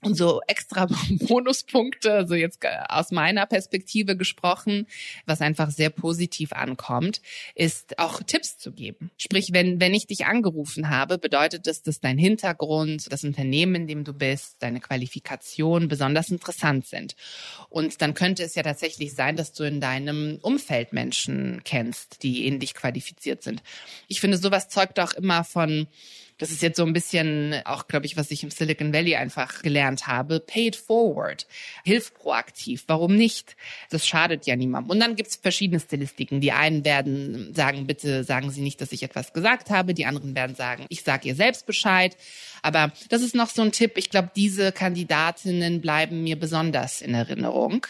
Und 0.00 0.16
so 0.16 0.40
extra 0.46 0.86
Bonuspunkte, 1.10 2.12
also 2.12 2.34
jetzt 2.34 2.60
aus 2.88 3.10
meiner 3.10 3.46
Perspektive 3.46 4.16
gesprochen, 4.16 4.86
was 5.26 5.40
einfach 5.40 5.70
sehr 5.70 5.90
positiv 5.90 6.52
ankommt, 6.52 7.20
ist 7.54 7.98
auch 7.98 8.22
Tipps 8.22 8.58
zu 8.58 8.72
geben. 8.72 9.10
Sprich, 9.18 9.52
wenn, 9.52 9.80
wenn 9.80 9.94
ich 9.94 10.06
dich 10.06 10.26
angerufen 10.26 10.88
habe, 10.88 11.18
bedeutet 11.18 11.66
das, 11.66 11.82
dass 11.82 12.00
dein 12.00 12.18
Hintergrund, 12.18 13.12
das 13.12 13.24
Unternehmen, 13.24 13.74
in 13.74 13.86
dem 13.88 14.04
du 14.04 14.12
bist, 14.12 14.62
deine 14.62 14.80
Qualifikation 14.80 15.88
besonders 15.88 16.30
interessant 16.30 16.86
sind. 16.86 17.16
Und 17.68 18.00
dann 18.02 18.14
könnte 18.14 18.44
es 18.44 18.54
ja 18.54 18.62
tatsächlich 18.62 19.14
sein, 19.14 19.36
dass 19.36 19.52
du 19.52 19.64
in 19.64 19.79
deinem 19.80 20.38
Umfeld 20.42 20.92
Menschen 20.92 21.62
kennst, 21.64 22.22
die 22.22 22.46
ähnlich 22.46 22.74
qualifiziert 22.74 23.42
sind. 23.42 23.62
Ich 24.08 24.20
finde, 24.20 24.38
sowas 24.38 24.68
zeugt 24.68 25.00
auch 25.00 25.12
immer 25.12 25.44
von 25.44 25.86
das 26.40 26.50
ist 26.50 26.62
jetzt 26.62 26.78
so 26.78 26.84
ein 26.84 26.94
bisschen 26.94 27.54
auch, 27.66 27.86
glaube 27.86 28.06
ich, 28.06 28.16
was 28.16 28.30
ich 28.30 28.42
im 28.42 28.50
Silicon 28.50 28.94
Valley 28.94 29.14
einfach 29.14 29.60
gelernt 29.60 30.06
habe. 30.06 30.40
Pay 30.40 30.68
it 30.68 30.76
forward. 30.76 31.46
Hilf 31.84 32.14
proaktiv. 32.14 32.84
Warum 32.86 33.14
nicht? 33.14 33.56
Das 33.90 34.06
schadet 34.06 34.46
ja 34.46 34.56
niemandem. 34.56 34.90
Und 34.90 35.00
dann 35.00 35.16
gibt's 35.16 35.36
verschiedene 35.36 35.80
Stilistiken. 35.80 36.40
Die 36.40 36.52
einen 36.52 36.84
werden 36.84 37.52
sagen, 37.54 37.86
bitte 37.86 38.24
sagen 38.24 38.50
Sie 38.50 38.62
nicht, 38.62 38.80
dass 38.80 38.92
ich 38.92 39.02
etwas 39.02 39.34
gesagt 39.34 39.68
habe. 39.68 39.92
Die 39.92 40.06
anderen 40.06 40.34
werden 40.34 40.56
sagen, 40.56 40.86
ich 40.88 41.02
sage 41.02 41.28
ihr 41.28 41.34
selbst 41.34 41.66
Bescheid. 41.66 42.16
Aber 42.62 42.92
das 43.10 43.22
ist 43.22 43.34
noch 43.34 43.48
so 43.48 43.62
ein 43.62 43.72
Tipp. 43.72 43.92
Ich 43.96 44.10
glaube, 44.10 44.30
diese 44.34 44.72
Kandidatinnen 44.72 45.80
bleiben 45.80 46.22
mir 46.22 46.38
besonders 46.38 47.02
in 47.02 47.14
Erinnerung, 47.14 47.86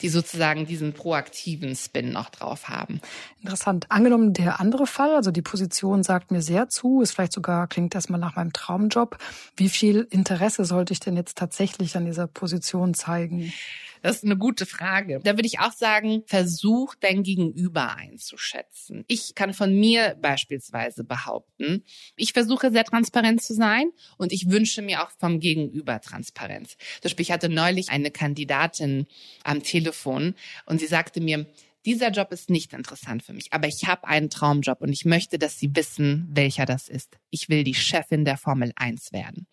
die 0.00 0.08
sozusagen 0.08 0.66
diesen 0.66 0.92
proaktiven 0.92 1.76
Spin 1.76 2.10
noch 2.10 2.30
drauf 2.30 2.68
haben. 2.68 3.00
Interessant. 3.40 3.86
Angenommen, 3.90 4.32
der 4.32 4.60
andere 4.60 4.86
Fall, 4.86 5.14
also 5.14 5.30
die 5.30 5.42
Position 5.42 6.02
sagt 6.02 6.30
mir 6.30 6.42
sehr 6.42 6.68
zu, 6.68 7.02
ist 7.02 7.12
vielleicht 7.12 7.32
sogar 7.32 7.66
klingt 7.66 7.91
klingt 7.92 7.94
erstmal 7.94 8.20
nach 8.20 8.36
meinem 8.36 8.52
Traumjob. 8.52 9.18
Wie 9.56 9.68
viel 9.68 10.06
Interesse 10.10 10.64
sollte 10.64 10.92
ich 10.92 11.00
denn 11.00 11.16
jetzt 11.16 11.36
tatsächlich 11.36 11.96
an 11.96 12.06
dieser 12.06 12.26
Position 12.26 12.94
zeigen? 12.94 13.52
Das 14.00 14.16
ist 14.16 14.24
eine 14.24 14.36
gute 14.36 14.66
Frage. 14.66 15.20
Da 15.22 15.36
würde 15.36 15.46
ich 15.46 15.60
auch 15.60 15.72
sagen, 15.72 16.24
versuch 16.26 16.94
dein 16.98 17.22
Gegenüber 17.22 17.94
einzuschätzen. 17.94 19.04
Ich 19.06 19.34
kann 19.34 19.52
von 19.52 19.78
mir 19.78 20.16
beispielsweise 20.20 21.04
behaupten, 21.04 21.84
ich 22.16 22.32
versuche 22.32 22.72
sehr 22.72 22.84
transparent 22.84 23.42
zu 23.42 23.54
sein 23.54 23.90
und 24.16 24.32
ich 24.32 24.50
wünsche 24.50 24.82
mir 24.82 25.02
auch 25.02 25.10
vom 25.18 25.38
Gegenüber 25.38 26.00
Transparenz. 26.00 26.70
Zum 26.70 27.02
Beispiel, 27.04 27.22
ich 27.22 27.30
hatte 27.30 27.48
neulich 27.48 27.90
eine 27.90 28.10
Kandidatin 28.10 29.06
am 29.44 29.62
Telefon 29.62 30.34
und 30.66 30.80
sie 30.80 30.86
sagte 30.86 31.20
mir, 31.20 31.46
dieser 31.84 32.10
Job 32.10 32.32
ist 32.32 32.50
nicht 32.50 32.72
interessant 32.72 33.22
für 33.22 33.32
mich, 33.32 33.52
aber 33.52 33.66
ich 33.66 33.86
habe 33.86 34.06
einen 34.06 34.30
Traumjob 34.30 34.80
und 34.80 34.92
ich 34.92 35.04
möchte, 35.04 35.38
dass 35.38 35.58
Sie 35.58 35.74
wissen, 35.74 36.28
welcher 36.30 36.64
das 36.64 36.88
ist. 36.88 37.18
Ich 37.30 37.48
will 37.48 37.64
die 37.64 37.74
Chefin 37.74 38.24
der 38.24 38.36
Formel 38.36 38.72
1 38.76 39.12
werden. 39.12 39.46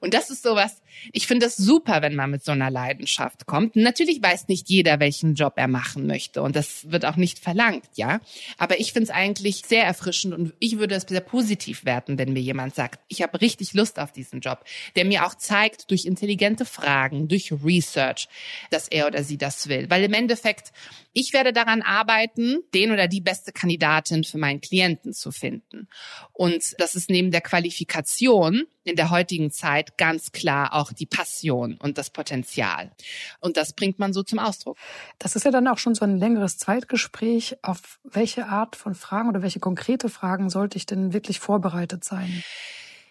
Und 0.00 0.14
das 0.14 0.30
ist 0.30 0.42
sowas, 0.42 0.82
ich 1.12 1.26
finde 1.26 1.46
es 1.46 1.56
super, 1.56 2.02
wenn 2.02 2.14
man 2.14 2.30
mit 2.30 2.44
so 2.44 2.52
einer 2.52 2.70
Leidenschaft 2.70 3.46
kommt. 3.46 3.76
Natürlich 3.76 4.22
weiß 4.22 4.48
nicht 4.48 4.68
jeder, 4.68 5.00
welchen 5.00 5.34
Job 5.34 5.54
er 5.56 5.68
machen 5.68 6.06
möchte 6.06 6.42
und 6.42 6.56
das 6.56 6.90
wird 6.90 7.04
auch 7.04 7.16
nicht 7.16 7.38
verlangt, 7.38 7.88
ja. 7.94 8.20
Aber 8.58 8.80
ich 8.80 8.92
finde 8.92 9.10
es 9.10 9.14
eigentlich 9.14 9.62
sehr 9.66 9.84
erfrischend 9.84 10.34
und 10.34 10.54
ich 10.58 10.78
würde 10.78 10.94
es 10.94 11.04
sehr 11.04 11.20
positiv 11.20 11.84
werten, 11.84 12.18
wenn 12.18 12.32
mir 12.32 12.40
jemand 12.40 12.74
sagt, 12.74 13.00
ich 13.08 13.22
habe 13.22 13.40
richtig 13.40 13.74
Lust 13.74 13.98
auf 13.98 14.12
diesen 14.12 14.40
Job, 14.40 14.64
der 14.96 15.04
mir 15.04 15.24
auch 15.24 15.34
zeigt 15.34 15.90
durch 15.90 16.04
intelligente 16.04 16.64
Fragen, 16.64 17.28
durch 17.28 17.52
Research, 17.64 18.28
dass 18.70 18.88
er 18.88 19.06
oder 19.06 19.22
sie 19.22 19.38
das 19.38 19.68
will. 19.68 19.88
Weil 19.90 20.04
im 20.04 20.12
Endeffekt 20.12 20.72
ich 21.18 21.32
werde 21.32 21.54
daran 21.54 21.75
arbeiten, 21.82 22.58
den 22.74 22.92
oder 22.92 23.08
die 23.08 23.20
beste 23.20 23.52
Kandidatin 23.52 24.24
für 24.24 24.38
meinen 24.38 24.60
Klienten 24.60 25.12
zu 25.12 25.32
finden. 25.32 25.88
Und 26.32 26.74
das 26.78 26.94
ist 26.94 27.10
neben 27.10 27.30
der 27.30 27.40
Qualifikation 27.40 28.64
in 28.84 28.96
der 28.96 29.10
heutigen 29.10 29.50
Zeit 29.50 29.98
ganz 29.98 30.32
klar 30.32 30.72
auch 30.72 30.92
die 30.92 31.06
Passion 31.06 31.76
und 31.82 31.98
das 31.98 32.10
Potenzial. 32.10 32.92
Und 33.40 33.56
das 33.56 33.72
bringt 33.72 33.98
man 33.98 34.12
so 34.12 34.22
zum 34.22 34.38
Ausdruck. 34.38 34.78
Das 35.18 35.36
ist 35.36 35.44
ja 35.44 35.50
dann 35.50 35.66
auch 35.68 35.78
schon 35.78 35.94
so 35.94 36.04
ein 36.04 36.16
längeres 36.16 36.56
Zeitgespräch. 36.58 37.56
Auf 37.62 37.98
welche 38.04 38.46
Art 38.46 38.76
von 38.76 38.94
Fragen 38.94 39.28
oder 39.28 39.42
welche 39.42 39.60
konkrete 39.60 40.08
Fragen 40.08 40.50
sollte 40.50 40.76
ich 40.78 40.86
denn 40.86 41.12
wirklich 41.12 41.40
vorbereitet 41.40 42.04
sein? 42.04 42.42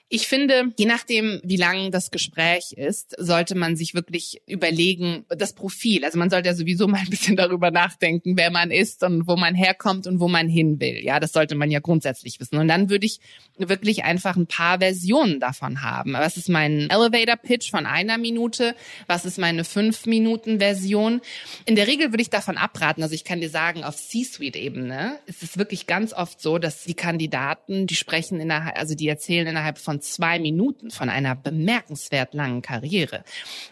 Ich 0.08 0.28
finde, 0.28 0.72
je 0.78 0.86
nachdem, 0.86 1.42
wie 1.44 1.58
lang 1.58 1.90
das 1.90 2.12
Gespräch 2.12 2.74
ist, 2.74 3.16
sollte 3.18 3.56
man 3.56 3.76
sich 3.76 3.96
wirklich 3.96 4.40
überlegen, 4.46 5.26
das 5.30 5.54
Profil. 5.54 6.06
Also 6.06 6.20
man 6.20 6.30
sollte 6.30 6.50
ja 6.50 6.54
sowieso 6.54 6.88
mal 6.88 7.00
ein 7.00 7.10
bisschen 7.10 7.36
darüber 7.36 7.72
nachdenken, 7.72 8.38
wer 8.38 8.52
man 8.52 8.70
ist 8.70 9.02
und 9.04 9.28
wo 9.28 9.36
man 9.36 9.56
herkommt 9.56 10.06
und 10.06 10.20
wo 10.20 10.28
man 10.28 10.48
hin 10.48 10.80
will. 10.80 11.04
Ja, 11.04 11.20
das 11.20 11.32
sollte 11.32 11.56
man 11.56 11.72
ja 11.72 11.80
grundsätzlich 11.80 12.40
wissen. 12.40 12.58
Und 12.58 12.68
dann 12.68 12.92
würde 12.92 13.08
ich 13.08 13.20
wirklich 13.58 14.04
einfach 14.04 14.36
ein 14.36 14.46
paar 14.46 14.78
Versionen 14.78 15.40
davon 15.40 15.82
haben. 15.82 16.14
Was 16.14 16.38
ist 16.38 16.50
mein 16.50 16.88
Elevator 16.92 17.38
Pitch 17.38 17.72
von 17.72 17.88
einer 17.88 18.20
Minute? 18.20 18.76
Was 19.08 19.26
ist 19.26 19.40
meine 19.40 19.64
fünf 19.64 20.06
Minuten 20.06 20.60
Version? 20.60 21.20
In 21.66 21.76
der 21.76 21.88
Regel 21.88 22.12
würde 22.12 22.22
ich 22.22 22.30
davon 22.30 22.58
abraten. 22.58 23.02
Also 23.02 23.16
ich 23.16 23.24
kann 23.24 23.42
dir 23.42 23.50
sagen, 23.50 23.84
auf 23.84 23.96
C-Suite-Ebene 23.96 25.18
ist 25.26 25.42
es 25.42 25.58
wirklich 25.58 25.88
ganz 25.88 26.14
oft 26.14 26.40
so, 26.40 26.60
dass 26.60 26.84
die 26.84 26.94
Kandidaten, 26.94 27.88
die 27.88 27.96
sprechen 27.96 28.40
innerhalb, 28.40 28.78
also 28.78 28.94
die 28.94 29.08
erzählen 29.08 29.48
innerhalb 29.48 29.80
von 29.80 29.95
zwei 30.02 30.40
Minuten 30.40 30.92
von 30.92 31.10
einer 31.10 31.36
bemerkenswert 31.36 32.34
langen 32.34 32.62
Karriere, 32.62 33.24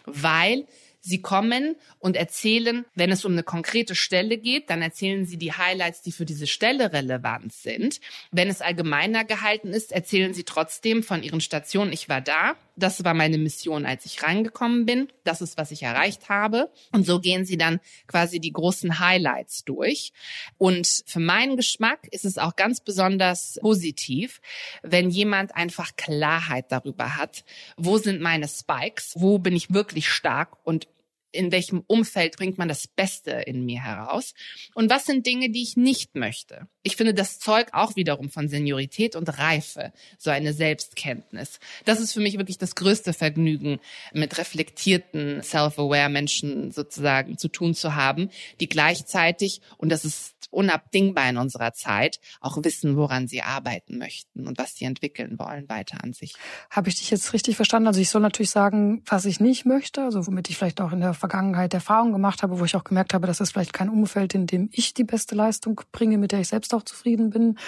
weil 0.04 0.66
Sie 1.06 1.20
kommen 1.20 1.76
und 1.98 2.16
erzählen, 2.16 2.86
wenn 2.94 3.12
es 3.12 3.26
um 3.26 3.32
eine 3.32 3.42
konkrete 3.42 3.94
Stelle 3.94 4.38
geht, 4.38 4.70
dann 4.70 4.80
erzählen 4.80 5.26
Sie 5.26 5.36
die 5.36 5.52
Highlights, 5.52 6.00
die 6.00 6.12
für 6.12 6.24
diese 6.24 6.46
Stelle 6.46 6.94
relevant 6.94 7.52
sind. 7.52 8.00
Wenn 8.30 8.48
es 8.48 8.62
allgemeiner 8.62 9.22
gehalten 9.24 9.68
ist, 9.74 9.92
erzählen 9.92 10.32
Sie 10.32 10.44
trotzdem 10.44 11.02
von 11.02 11.22
Ihren 11.22 11.42
Stationen. 11.42 11.92
Ich 11.92 12.08
war 12.08 12.22
da. 12.22 12.56
Das 12.76 13.04
war 13.04 13.14
meine 13.14 13.38
Mission, 13.38 13.86
als 13.86 14.04
ich 14.04 14.22
reingekommen 14.22 14.84
bin. 14.86 15.08
Das 15.22 15.40
ist, 15.40 15.56
was 15.56 15.70
ich 15.70 15.82
erreicht 15.82 16.28
habe. 16.28 16.70
Und 16.92 17.06
so 17.06 17.20
gehen 17.20 17.44
Sie 17.44 17.56
dann 17.56 17.80
quasi 18.06 18.40
die 18.40 18.52
großen 18.52 18.98
Highlights 18.98 19.64
durch. 19.64 20.12
Und 20.58 21.02
für 21.06 21.20
meinen 21.20 21.56
Geschmack 21.56 22.08
ist 22.10 22.24
es 22.24 22.38
auch 22.38 22.56
ganz 22.56 22.80
besonders 22.80 23.58
positiv, 23.60 24.40
wenn 24.82 25.10
jemand 25.10 25.54
einfach 25.54 25.94
Klarheit 25.96 26.66
darüber 26.70 27.16
hat, 27.16 27.44
wo 27.76 27.98
sind 27.98 28.20
meine 28.20 28.48
Spikes, 28.48 29.12
wo 29.16 29.38
bin 29.38 29.54
ich 29.54 29.72
wirklich 29.72 30.08
stark 30.08 30.56
und 30.64 30.88
in 31.34 31.52
welchem 31.52 31.82
Umfeld 31.86 32.36
bringt 32.36 32.58
man 32.58 32.68
das 32.68 32.86
Beste 32.86 33.30
in 33.32 33.64
mir 33.64 33.82
heraus 33.82 34.34
und 34.74 34.90
was 34.90 35.06
sind 35.06 35.26
Dinge, 35.26 35.50
die 35.50 35.62
ich 35.62 35.76
nicht 35.76 36.14
möchte. 36.14 36.68
Ich 36.82 36.96
finde 36.96 37.14
das 37.14 37.38
Zeug 37.38 37.68
auch 37.72 37.96
wiederum 37.96 38.30
von 38.30 38.48
Seniorität 38.48 39.16
und 39.16 39.38
Reife, 39.38 39.92
so 40.18 40.30
eine 40.30 40.52
Selbstkenntnis. 40.52 41.58
Das 41.84 42.00
ist 42.00 42.12
für 42.12 42.20
mich 42.20 42.38
wirklich 42.38 42.58
das 42.58 42.74
größte 42.74 43.12
Vergnügen, 43.12 43.80
mit 44.12 44.38
reflektierten, 44.38 45.42
self-aware 45.42 46.10
Menschen 46.10 46.72
sozusagen 46.72 47.38
zu 47.38 47.48
tun 47.48 47.74
zu 47.74 47.94
haben, 47.94 48.30
die 48.60 48.68
gleichzeitig, 48.68 49.60
und 49.78 49.90
das 49.90 50.04
ist 50.04 50.33
unabdingbar 50.54 51.28
in 51.28 51.36
unserer 51.36 51.72
Zeit, 51.72 52.20
auch 52.40 52.56
wissen, 52.62 52.96
woran 52.96 53.28
sie 53.28 53.42
arbeiten 53.42 53.98
möchten 53.98 54.46
und 54.46 54.58
was 54.58 54.76
sie 54.76 54.84
entwickeln 54.84 55.38
wollen 55.38 55.68
weiter 55.68 56.02
an 56.02 56.12
sich. 56.12 56.34
Habe 56.70 56.88
ich 56.88 56.96
dich 56.96 57.10
jetzt 57.10 57.32
richtig 57.32 57.56
verstanden? 57.56 57.88
Also 57.88 58.00
ich 58.00 58.10
soll 58.10 58.22
natürlich 58.22 58.50
sagen, 58.50 59.02
was 59.06 59.24
ich 59.24 59.40
nicht 59.40 59.66
möchte, 59.66 60.02
also 60.02 60.26
womit 60.26 60.50
ich 60.50 60.56
vielleicht 60.56 60.80
auch 60.80 60.92
in 60.92 61.00
der 61.00 61.14
Vergangenheit 61.14 61.74
Erfahrungen 61.74 62.12
gemacht 62.12 62.42
habe, 62.42 62.58
wo 62.58 62.64
ich 62.64 62.76
auch 62.76 62.84
gemerkt 62.84 63.14
habe, 63.14 63.26
dass 63.26 63.40
es 63.40 63.50
vielleicht 63.50 63.72
kein 63.72 63.88
Umfeld, 63.88 64.34
in 64.34 64.46
dem 64.46 64.68
ich 64.72 64.94
die 64.94 65.04
beste 65.04 65.34
Leistung 65.34 65.80
bringe, 65.92 66.18
mit 66.18 66.32
der 66.32 66.40
ich 66.40 66.48
selbst 66.48 66.74
auch 66.74 66.82
zufrieden 66.82 67.30
bin. 67.30 67.58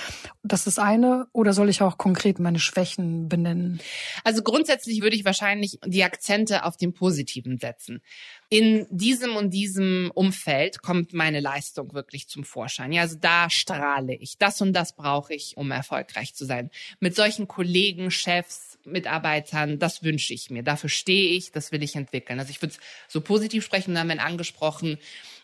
Das 0.42 0.66
ist 0.66 0.78
eine. 0.78 1.26
Oder 1.32 1.52
soll 1.52 1.68
ich 1.68 1.82
auch 1.82 1.98
konkret 1.98 2.38
meine 2.38 2.58
Schwächen 2.58 3.28
benennen? 3.28 3.80
Also 4.24 4.42
grundsätzlich 4.42 5.02
würde 5.02 5.16
ich 5.16 5.24
wahrscheinlich 5.24 5.78
die 5.84 6.04
Akzente 6.04 6.64
auf 6.64 6.76
den 6.76 6.92
Positiven 6.92 7.58
setzen. 7.58 8.00
In 8.48 8.86
diesem 8.90 9.34
und 9.34 9.50
diesem 9.50 10.12
Umfeld 10.14 10.80
kommt 10.80 11.12
meine 11.12 11.40
Leistung 11.40 11.94
wirklich 11.94 12.28
zum 12.28 12.44
Vorschein. 12.44 12.92
Ja, 12.92 13.02
also 13.02 13.16
da 13.20 13.50
strahle 13.50 14.14
ich. 14.14 14.38
Das 14.38 14.60
und 14.60 14.72
das 14.72 14.94
brauche 14.94 15.34
ich, 15.34 15.56
um 15.56 15.70
erfolgreich 15.72 16.34
zu 16.34 16.44
sein. 16.44 16.70
Mit 17.00 17.16
solchen 17.16 17.48
Kollegen, 17.48 18.12
Chefs, 18.12 18.78
Mitarbeitern, 18.84 19.80
das 19.80 20.04
wünsche 20.04 20.32
ich 20.32 20.50
mir. 20.50 20.62
Dafür 20.62 20.88
stehe 20.88 21.30
ich, 21.36 21.50
das 21.50 21.72
will 21.72 21.82
ich 21.82 21.96
entwickeln. 21.96 22.38
Also 22.38 22.50
ich 22.50 22.62
würde 22.62 22.74
es 22.74 22.80
so 23.08 23.20
positiv 23.20 23.64
sprechen, 23.64 23.94
dann 23.94 24.08
wenn 24.08 24.20
angesprochen, 24.20 24.98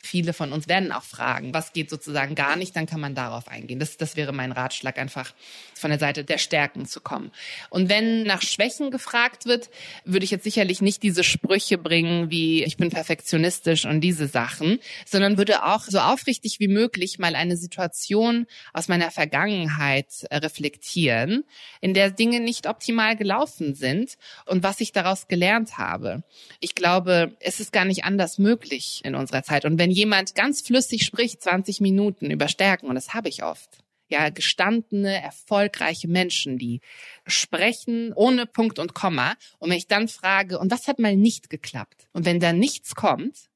Viele 0.05 0.33
von 0.33 0.53
uns 0.53 0.69
werden 0.69 0.91
auch 0.91 1.05
fragen, 1.05 1.55
was 1.55 1.73
geht 1.73 1.89
sozusagen 1.89 2.35
gar 2.35 2.57
nicht, 2.57 2.75
dann 2.75 2.87
kann 2.87 3.01
man 3.01 3.15
darauf 3.15 3.47
eingehen. 3.47 3.79
Das, 3.79 3.97
das 3.97 4.17
wäre 4.17 4.33
mein 4.33 4.51
Ratschlag, 4.51 4.99
einfach 4.99 5.33
von 5.75 5.91
der 5.91 6.01
Seite 6.01 6.25
der 6.25 6.39
Stärken 6.39 6.87
zu 6.87 7.01
kommen. 7.01 7.31
Und 7.71 7.89
wenn 7.89 8.25
nach 8.25 8.43
Schwächen 8.43 8.91
gefragt 8.91 9.47
wird, 9.47 9.71
würde 10.05 10.25
ich 10.25 10.33
jetzt 10.33 10.45
sicherlich 10.45 10.83
nicht 10.83 11.05
diese 11.05 11.23
Sprüche 11.23 11.79
bringen 11.79 12.31
wie 12.31 12.65
ich 12.65 12.77
bin 12.77 12.91
perfektionistisch 12.91 13.85
und 13.85 14.01
diese 14.01 14.27
Sachen, 14.27 14.81
sondern 15.07 15.39
würde 15.39 15.65
auch 15.65 15.85
so 15.85 15.99
aufrichtig 15.99 16.59
wie 16.59 16.69
möglich 16.69 17.21
mal 17.21 17.37
eine 17.37 17.57
Situation 17.57 18.47
aus 18.73 18.89
meiner 18.89 19.11
Vergangenheit 19.11 20.27
reflektieren, 20.33 21.45
in 21.81 21.95
der 21.95 22.11
Dinge 22.11 22.41
nicht 22.41 22.67
optimal 22.67 23.17
gelaufen 23.17 23.75
sind 23.75 24.17
und 24.47 24.65
was 24.65 24.81
ich 24.81 24.91
daraus 24.91 25.29
gelernt 25.29 25.79
habe. 25.79 26.25
Ich 26.59 26.75
glaube, 26.75 27.37
es 27.39 27.61
ist 27.61 27.73
gar 27.73 27.85
nicht 27.85 28.05
anders 28.05 28.39
möglich 28.39 29.01
in 29.05 29.15
unserer 29.15 29.43
Zeit. 29.45 29.65
Und 29.65 29.79
wenn 29.79 29.92
jemand 29.93 30.35
ganz 30.35 30.63
flüssig 30.63 31.05
spricht, 31.05 31.43
20 31.43 31.81
Minuten 31.81 32.31
über 32.31 32.49
Stärken, 32.49 32.87
und 32.87 32.95
das 32.95 33.15
habe 33.15 33.29
ich 33.29 33.43
oft, 33.43 33.79
ja, 34.09 34.29
gestandene, 34.29 35.23
erfolgreiche 35.23 36.09
Menschen, 36.09 36.59
die 36.59 36.81
sprechen 37.27 38.13
ohne 38.13 38.47
Punkt 38.47 38.79
und 38.79 38.95
Komma. 38.95 39.35
Und 39.59 39.71
wenn 39.71 39.79
ich 39.79 39.89
dann 39.89 40.09
frage, 40.09 40.59
und 40.59 40.71
was 40.71 40.87
hat 40.87 40.99
mal 40.99 41.17
nicht 41.17 41.49
geklappt? 41.49 42.09
Und 42.13 42.27
wenn 42.27 42.39
da 42.39 42.53
nichts 42.53 42.95
kommt, 42.95 43.49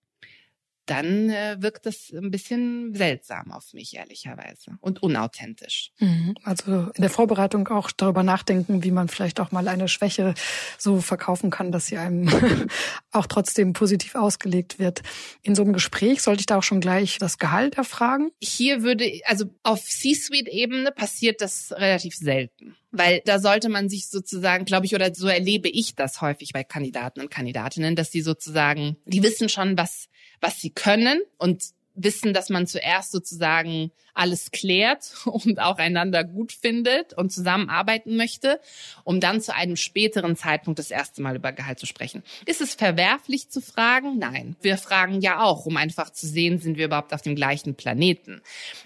dann 0.86 1.30
äh, 1.30 1.56
wirkt 1.60 1.86
das 1.86 2.12
ein 2.12 2.30
bisschen 2.30 2.94
seltsam 2.94 3.52
auf 3.52 3.72
mich, 3.74 3.94
ehrlicherweise. 3.96 4.78
Und 4.80 5.02
unauthentisch. 5.02 5.90
Mhm. 5.98 6.34
Also 6.42 6.90
in 6.94 7.02
der 7.02 7.10
Vorbereitung 7.10 7.68
auch 7.68 7.90
darüber 7.90 8.22
nachdenken, 8.22 8.84
wie 8.84 8.90
man 8.90 9.08
vielleicht 9.08 9.40
auch 9.40 9.52
mal 9.52 9.68
eine 9.68 9.88
Schwäche 9.88 10.34
so 10.78 11.00
verkaufen 11.00 11.50
kann, 11.50 11.72
dass 11.72 11.86
sie 11.86 11.98
einem 11.98 12.28
auch 13.12 13.26
trotzdem 13.26 13.72
positiv 13.72 14.14
ausgelegt 14.14 14.78
wird. 14.78 15.02
In 15.42 15.54
so 15.54 15.62
einem 15.62 15.72
Gespräch 15.72 16.22
sollte 16.22 16.40
ich 16.40 16.46
da 16.46 16.58
auch 16.58 16.62
schon 16.62 16.80
gleich 16.80 17.18
das 17.18 17.38
Gehalt 17.38 17.76
erfragen? 17.76 18.30
Hier 18.40 18.82
würde, 18.82 19.20
also 19.26 19.46
auf 19.62 19.82
C-Suite-Ebene 19.82 20.92
passiert 20.92 21.40
das 21.40 21.72
relativ 21.72 22.14
selten. 22.16 22.76
Weil 22.92 23.20
da 23.24 23.40
sollte 23.40 23.68
man 23.68 23.88
sich 23.88 24.08
sozusagen, 24.08 24.64
glaube 24.64 24.86
ich, 24.86 24.94
oder 24.94 25.14
so 25.14 25.26
erlebe 25.26 25.68
ich 25.68 25.96
das 25.96 26.22
häufig 26.22 26.52
bei 26.54 26.64
Kandidaten 26.64 27.20
und 27.20 27.30
Kandidatinnen, 27.30 27.94
dass 27.94 28.10
sie 28.10 28.22
sozusagen, 28.22 28.96
die 29.04 29.22
wissen 29.22 29.48
schon, 29.48 29.76
was 29.76 30.08
was 30.40 30.60
sie 30.60 30.70
können 30.70 31.22
und 31.38 31.64
wissen, 31.94 32.34
dass 32.34 32.50
man 32.50 32.66
zuerst 32.66 33.10
sozusagen 33.12 33.90
alles 34.16 34.50
klärt 34.50 35.14
und 35.26 35.60
auch 35.60 35.78
einander 35.78 36.24
gut 36.24 36.52
findet 36.52 37.14
und 37.14 37.30
zusammenarbeiten 37.32 38.16
möchte, 38.16 38.60
um 39.04 39.20
dann 39.20 39.40
zu 39.40 39.54
einem 39.54 39.76
späteren 39.76 40.36
Zeitpunkt 40.36 40.78
das 40.78 40.90
erste 40.90 41.22
Mal 41.22 41.36
über 41.36 41.52
Gehalt 41.52 41.78
zu 41.78 41.86
sprechen. 41.86 42.22
Ist 42.46 42.60
es 42.60 42.74
verwerflich 42.74 43.50
zu 43.50 43.60
fragen? 43.60 44.18
Nein. 44.18 44.56
Wir 44.62 44.78
fragen 44.78 45.20
ja 45.20 45.42
auch, 45.42 45.66
um 45.66 45.76
einfach 45.76 46.10
zu 46.10 46.26
sehen, 46.26 46.58
sind 46.58 46.78
wir 46.78 46.86
überhaupt 46.86 47.12
auf 47.12 47.22
dem 47.22 47.36
gleichen 47.36 47.74
Planeten. 47.74 48.42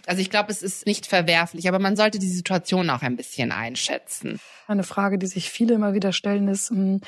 Also 0.07 0.21
ich 0.21 0.31
glaube, 0.31 0.51
es 0.51 0.63
ist 0.63 0.87
nicht 0.87 1.07
verwerflich, 1.07 1.69
aber 1.69 1.79
man 1.79 1.97
sollte 1.97 2.19
die 2.19 2.29
Situation 2.29 2.91
auch 2.91 3.03
ein 3.03 3.17
bisschen 3.17 3.53
einschätzen. 3.53 4.41
Eine 4.67 4.85
Frage, 4.85 5.19
die 5.19 5.27
sich 5.27 5.51
viele 5.51 5.75
immer 5.75 5.95
wieder 5.95 6.13
stellen, 6.13 6.49
ist, 6.49 6.71
hm, 6.71 7.01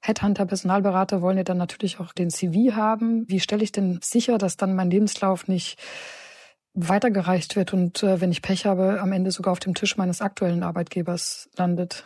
Headhunter, 0.00 0.46
Personalberater 0.46 1.20
wollen 1.20 1.38
ja 1.38 1.44
dann 1.44 1.58
natürlich 1.58 1.98
auch 1.98 2.12
den 2.12 2.30
CV 2.30 2.76
haben. 2.76 3.28
Wie 3.28 3.40
stelle 3.40 3.64
ich 3.64 3.72
denn 3.72 3.98
sicher, 4.02 4.38
dass 4.38 4.56
dann 4.56 4.76
mein 4.76 4.90
Lebenslauf 4.90 5.48
nicht 5.48 5.78
weitergereicht 6.86 7.56
wird 7.56 7.72
und 7.72 8.02
äh, 8.02 8.20
wenn 8.20 8.30
ich 8.30 8.42
Pech 8.42 8.66
habe, 8.66 9.00
am 9.00 9.12
Ende 9.12 9.30
sogar 9.30 9.52
auf 9.52 9.60
dem 9.60 9.74
Tisch 9.74 9.96
meines 9.96 10.20
aktuellen 10.20 10.62
Arbeitgebers 10.62 11.48
landet? 11.56 12.04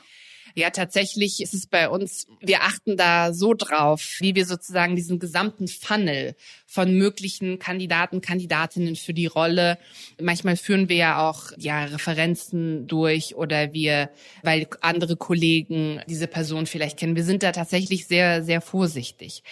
Ja, 0.54 0.70
tatsächlich 0.70 1.40
ist 1.40 1.54
es 1.54 1.66
bei 1.66 1.88
uns, 1.88 2.26
wir 2.40 2.62
achten 2.62 2.96
da 2.96 3.32
so 3.32 3.54
drauf, 3.54 4.16
wie 4.20 4.34
wir 4.34 4.44
sozusagen 4.44 4.96
diesen 4.96 5.18
gesamten 5.18 5.66
Funnel 5.66 6.36
von 6.72 6.94
möglichen 6.94 7.58
Kandidaten, 7.58 8.22
Kandidatinnen 8.22 8.96
für 8.96 9.12
die 9.12 9.26
Rolle. 9.26 9.76
Manchmal 10.18 10.56
führen 10.56 10.88
wir 10.88 10.96
ja 10.96 11.28
auch 11.28 11.52
ja 11.58 11.84
Referenzen 11.84 12.86
durch 12.86 13.34
oder 13.34 13.74
wir, 13.74 14.08
weil 14.42 14.66
andere 14.80 15.16
Kollegen 15.16 16.00
diese 16.08 16.28
Person 16.28 16.64
vielleicht 16.64 16.98
kennen. 16.98 17.14
Wir 17.14 17.24
sind 17.24 17.42
da 17.42 17.52
tatsächlich 17.52 18.06
sehr, 18.06 18.42
sehr 18.42 18.62
vorsichtig. 18.62 19.42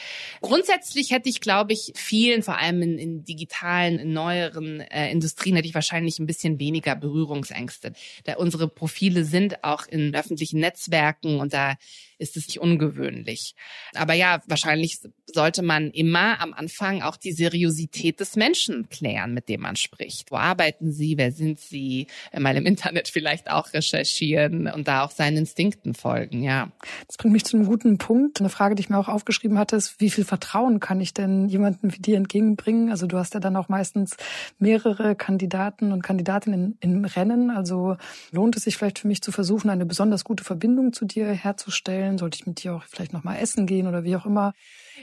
Grundsätzlich 0.41 1.11
hätte 1.11 1.29
ich, 1.29 1.43
glaube 1.43 1.75
ich, 1.75 1.93
vielen, 1.95 2.43
vor 2.43 2.57
allem 2.57 2.81
in, 2.81 2.99
in 2.99 3.23
digitalen, 3.23 3.99
in 3.99 4.15
neueren 4.15 4.81
äh, 4.81 5.11
Industrien, 5.11 5.57
hätte 5.57 5.69
ich 5.69 5.75
wahrscheinlich 5.75 6.19
ein 6.21 6.27
bisschen 6.27 6.59
weniger 6.59 6.97
Berührungsängste. 6.97 7.93
Da 8.25 8.37
unsere 8.37 8.67
Profile 8.67 9.27
sind 9.27 9.63
auch 9.63 9.87
in 9.87 10.15
öffentlichen 10.15 10.61
Netzwerken 10.61 11.39
und 11.39 11.53
da 11.53 11.75
ist 12.21 12.37
es 12.37 12.47
nicht 12.47 12.61
ungewöhnlich. 12.61 13.55
Aber 13.95 14.15
ja, 14.15 14.43
wahrscheinlich 14.47 14.99
sollte 15.27 15.63
man 15.63 15.91
immer 15.91 16.41
am 16.41 16.53
Anfang 16.53 17.03
die 17.17 17.33
Seriosität 17.33 18.21
des 18.21 18.37
Menschen 18.37 18.89
klären, 18.89 19.35
mit 19.35 19.49
dem 19.49 19.63
man 19.63 19.77
spricht. 19.77 20.31
Wo 20.31 20.37
arbeiten 20.37 20.93
Sie? 20.93 21.17
Wer 21.17 21.33
sind 21.33 21.59
Sie? 21.61 22.07
Mal 22.37 22.57
im 22.57 22.67
Internet 22.67 23.09
vielleicht 23.09 23.51
auch 23.51 23.73
recherchieren 23.73 24.67
und 24.67 24.89
da 24.89 25.05
auch 25.05 25.11
seinen 25.11 25.39
Instinkten 25.39 25.95
folgen, 25.95 26.43
ja. 26.43 26.71
Das 27.07 27.17
bringt 27.17 27.33
mich 27.33 27.45
zu 27.45 27.57
einem 27.57 27.67
guten 27.67 27.99
Punkt. 27.99 28.41
Eine 28.41 28.49
Frage, 28.49 28.75
die 28.75 28.81
ich 28.81 28.91
mir 28.91 28.99
auch 28.99 29.09
aufgeschrieben 29.09 29.59
hatte, 29.59 29.77
ist, 29.77 30.01
wie 30.01 30.11
viel 30.11 30.25
Vertrauen 30.25 30.81
kann 30.81 31.01
ich 31.01 31.15
denn 31.15 31.49
jemandem 31.49 31.93
wie 31.95 32.01
dir 32.01 32.17
entgegenbringen? 32.17 32.91
Also 32.91 33.07
du 33.07 33.19
hast 33.19 33.35
ja 33.35 33.41
dann 33.41 33.57
auch 33.57 33.69
meistens 33.69 34.17
mehrere 34.59 35.15
Kandidaten 35.15 35.93
und 35.93 36.03
Kandidatinnen 36.03 36.77
im 36.81 37.05
Rennen. 37.05 37.51
Also 37.51 37.97
lohnt 38.31 38.57
es 38.57 38.65
sich 38.65 38.77
vielleicht 38.77 38.99
für 38.99 39.09
mich 39.09 39.23
zu 39.23 39.33
versuchen, 39.33 39.71
eine 39.71 39.87
besonders 39.87 40.25
gute 40.25 40.45
Verbindung 40.45 40.93
zu 40.93 41.05
dir 41.05 41.27
herzustellen? 41.27 42.19
Sollte 42.19 42.37
ich 42.37 42.47
mit 42.47 42.63
dir 42.63 42.75
auch 42.75 42.85
vielleicht 42.85 43.13
nochmal 43.13 43.39
essen 43.41 43.67
gehen 43.67 43.87
oder 43.87 44.05
wie 44.05 44.17
auch 44.17 44.27
immer? 44.27 44.53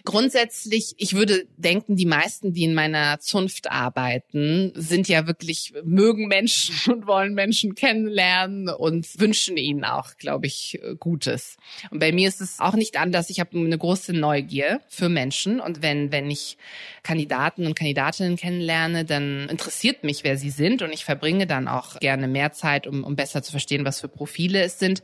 Grundsätzlich, 0.04 0.96
ich 0.98 1.14
würde 1.14 1.46
denken, 1.58 1.96
die 1.96 2.06
meisten, 2.06 2.54
die 2.54 2.64
in 2.64 2.74
meiner 2.74 3.20
Zunft 3.20 3.72
arbeiten, 3.72 4.72
sind 4.76 5.08
ja 5.08 5.28
wirklich, 5.28 5.74
mögen 5.84 6.28
Menschen 6.28 6.76
und 6.94 7.08
wollen 7.08 7.34
Menschen 7.34 7.76
kennenlernen 7.76 8.70
und 8.70 9.20
wünschen 9.20 9.58
ihnen 9.58 9.84
auch, 9.84 10.18
glaube 10.18 10.48
ich, 10.48 10.80
Gutes. 11.00 11.58
Und 11.92 12.00
bei 12.00 12.12
mir 12.12 12.28
ist 12.28 12.42
es 12.42 12.60
auch 12.60 12.76
nicht 12.76 12.98
anders. 12.98 13.30
Ich 13.30 13.40
habe 13.40 13.58
eine 13.58 13.78
große 13.78 14.14
Neugier 14.14 14.82
für 14.88 15.10
Menschen. 15.10 15.60
Und 15.60 15.82
wenn, 15.82 16.12
wenn 16.12 16.30
ich 16.30 16.58
Kandidaten 17.04 17.66
und 17.66 17.76
Kandidatinnen 17.76 18.38
kennenlerne, 18.38 19.06
dann 19.06 19.48
interessiert 19.50 20.04
mich, 20.04 20.24
wer 20.24 20.38
sie 20.38 20.52
sind. 20.52 20.82
Und 20.82 20.92
ich 20.94 21.06
verbringe 21.06 21.48
dann 21.48 21.68
auch 21.68 22.00
gerne 22.00 22.28
mehr 22.28 22.52
Zeit, 22.52 22.88
um, 22.88 23.04
um 23.04 23.16
besser 23.16 23.44
zu 23.44 23.52
verstehen, 23.52 23.86
was 23.86 24.02
für 24.02 24.08
Profile 24.08 24.62
es 24.62 24.80
sind. 24.80 25.02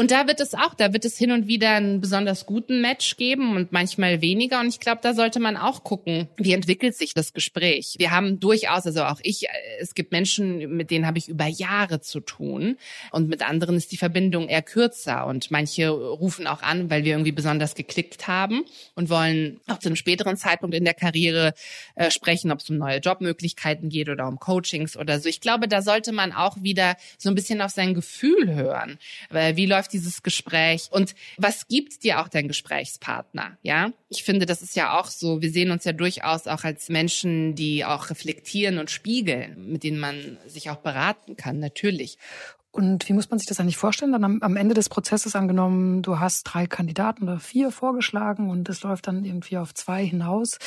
Und 0.00 0.12
da 0.12 0.26
wird 0.26 0.40
es 0.40 0.54
auch, 0.54 0.72
da 0.72 0.94
wird 0.94 1.04
es 1.04 1.18
hin 1.18 1.30
und 1.30 1.46
wieder 1.46 1.72
einen 1.72 2.00
besonders 2.00 2.46
guten 2.46 2.80
Match 2.80 3.18
geben 3.18 3.54
und 3.54 3.70
manchmal 3.70 4.22
weniger. 4.22 4.58
Und 4.60 4.68
ich 4.68 4.80
glaube, 4.80 5.00
da 5.02 5.12
sollte 5.12 5.40
man 5.40 5.58
auch 5.58 5.84
gucken, 5.84 6.26
wie 6.38 6.54
entwickelt 6.54 6.96
sich 6.96 7.12
das 7.12 7.34
Gespräch. 7.34 7.96
Wir 7.98 8.10
haben 8.10 8.40
durchaus, 8.40 8.86
also 8.86 9.02
auch 9.02 9.20
ich, 9.22 9.44
äh, 9.44 9.48
es 9.78 9.94
gibt 9.94 10.10
Menschen, 10.10 10.74
mit 10.74 10.90
denen 10.90 11.06
habe 11.06 11.18
ich 11.18 11.28
über 11.28 11.44
Jahre 11.44 12.00
zu 12.00 12.20
tun. 12.20 12.78
Und 13.10 13.28
mit 13.28 13.46
anderen 13.46 13.76
ist 13.76 13.92
die 13.92 13.98
Verbindung 13.98 14.48
eher 14.48 14.62
kürzer. 14.62 15.26
Und 15.26 15.50
manche 15.50 15.90
rufen 15.90 16.46
auch 16.46 16.62
an, 16.62 16.88
weil 16.88 17.04
wir 17.04 17.12
irgendwie 17.12 17.32
besonders 17.32 17.74
geklickt 17.74 18.26
haben 18.26 18.64
und 18.94 19.10
wollen 19.10 19.60
auch 19.66 19.80
zu 19.80 19.90
einem 19.90 19.96
späteren 19.96 20.38
Zeitpunkt 20.38 20.74
in 20.74 20.86
der 20.86 20.94
Karriere 20.94 21.52
äh, 21.94 22.10
sprechen, 22.10 22.52
ob 22.52 22.60
es 22.60 22.70
um 22.70 22.78
neue 22.78 23.00
Jobmöglichkeiten 23.00 23.90
geht 23.90 24.08
oder 24.08 24.28
um 24.28 24.38
Coachings 24.38 24.96
oder 24.96 25.20
so. 25.20 25.28
Ich 25.28 25.42
glaube, 25.42 25.68
da 25.68 25.82
sollte 25.82 26.12
man 26.12 26.32
auch 26.32 26.56
wieder 26.62 26.96
so 27.18 27.28
ein 27.28 27.34
bisschen 27.34 27.60
auf 27.60 27.72
sein 27.72 27.92
Gefühl 27.92 28.54
hören. 28.54 28.98
Weil 29.28 29.56
wie 29.56 29.66
läuft 29.66 29.89
dieses 29.92 30.22
Gespräch 30.22 30.88
und 30.90 31.14
was 31.36 31.68
gibt 31.68 32.02
dir 32.04 32.20
auch 32.20 32.28
dein 32.28 32.48
Gesprächspartner? 32.48 33.58
Ja, 33.62 33.92
ich 34.08 34.24
finde, 34.24 34.46
das 34.46 34.62
ist 34.62 34.76
ja 34.76 34.98
auch 34.98 35.06
so. 35.06 35.42
Wir 35.42 35.50
sehen 35.50 35.70
uns 35.70 35.84
ja 35.84 35.92
durchaus 35.92 36.46
auch 36.46 36.64
als 36.64 36.88
Menschen, 36.88 37.54
die 37.54 37.84
auch 37.84 38.10
reflektieren 38.10 38.78
und 38.78 38.90
spiegeln, 38.90 39.70
mit 39.72 39.84
denen 39.84 39.98
man 39.98 40.38
sich 40.46 40.70
auch 40.70 40.76
beraten 40.76 41.36
kann, 41.36 41.58
natürlich. 41.58 42.18
Und 42.72 43.08
wie 43.08 43.14
muss 43.14 43.30
man 43.30 43.38
sich 43.38 43.48
das 43.48 43.58
eigentlich 43.58 43.76
vorstellen? 43.76 44.12
Dann 44.12 44.22
am, 44.22 44.42
am, 44.42 44.56
Ende 44.56 44.74
des 44.74 44.88
Prozesses 44.88 45.34
angenommen, 45.34 46.02
du 46.02 46.20
hast 46.20 46.44
drei 46.44 46.66
Kandidaten 46.66 47.24
oder 47.24 47.40
vier 47.40 47.72
vorgeschlagen 47.72 48.48
und 48.48 48.68
es 48.68 48.82
läuft 48.82 49.08
dann 49.08 49.24
irgendwie 49.24 49.56
auf 49.56 49.74
zwei 49.74 50.04
hinaus. 50.04 50.58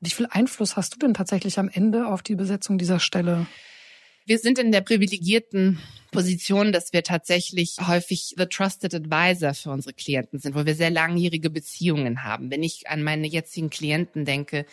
Wie 0.00 0.10
viel 0.10 0.28
Einfluss 0.30 0.76
hast 0.76 0.94
du 0.94 0.98
denn 0.98 1.14
tatsächlich 1.14 1.58
am 1.58 1.68
Ende 1.68 2.06
auf 2.06 2.22
die 2.22 2.36
Besetzung 2.36 2.78
dieser 2.78 3.00
Stelle? 3.00 3.46
Wir 4.24 4.38
sind 4.38 4.58
in 4.58 4.70
der 4.70 4.82
privilegierten 4.82 5.80
Position, 6.10 6.72
dass 6.72 6.92
wir 6.92 7.02
tatsächlich 7.02 7.76
häufig 7.86 8.34
the 8.36 8.46
trusted 8.46 8.94
advisor 8.94 9.54
für 9.54 9.70
unsere 9.70 9.94
Klienten 9.94 10.38
sind, 10.38 10.54
wo 10.54 10.64
wir 10.64 10.74
sehr 10.74 10.90
langjährige 10.90 11.50
Beziehungen 11.50 12.24
haben. 12.24 12.50
Wenn 12.50 12.62
ich 12.62 12.88
an 12.88 13.02
meine 13.02 13.26
jetzigen 13.26 13.70
Klienten 13.70 14.24
denke, 14.24 14.64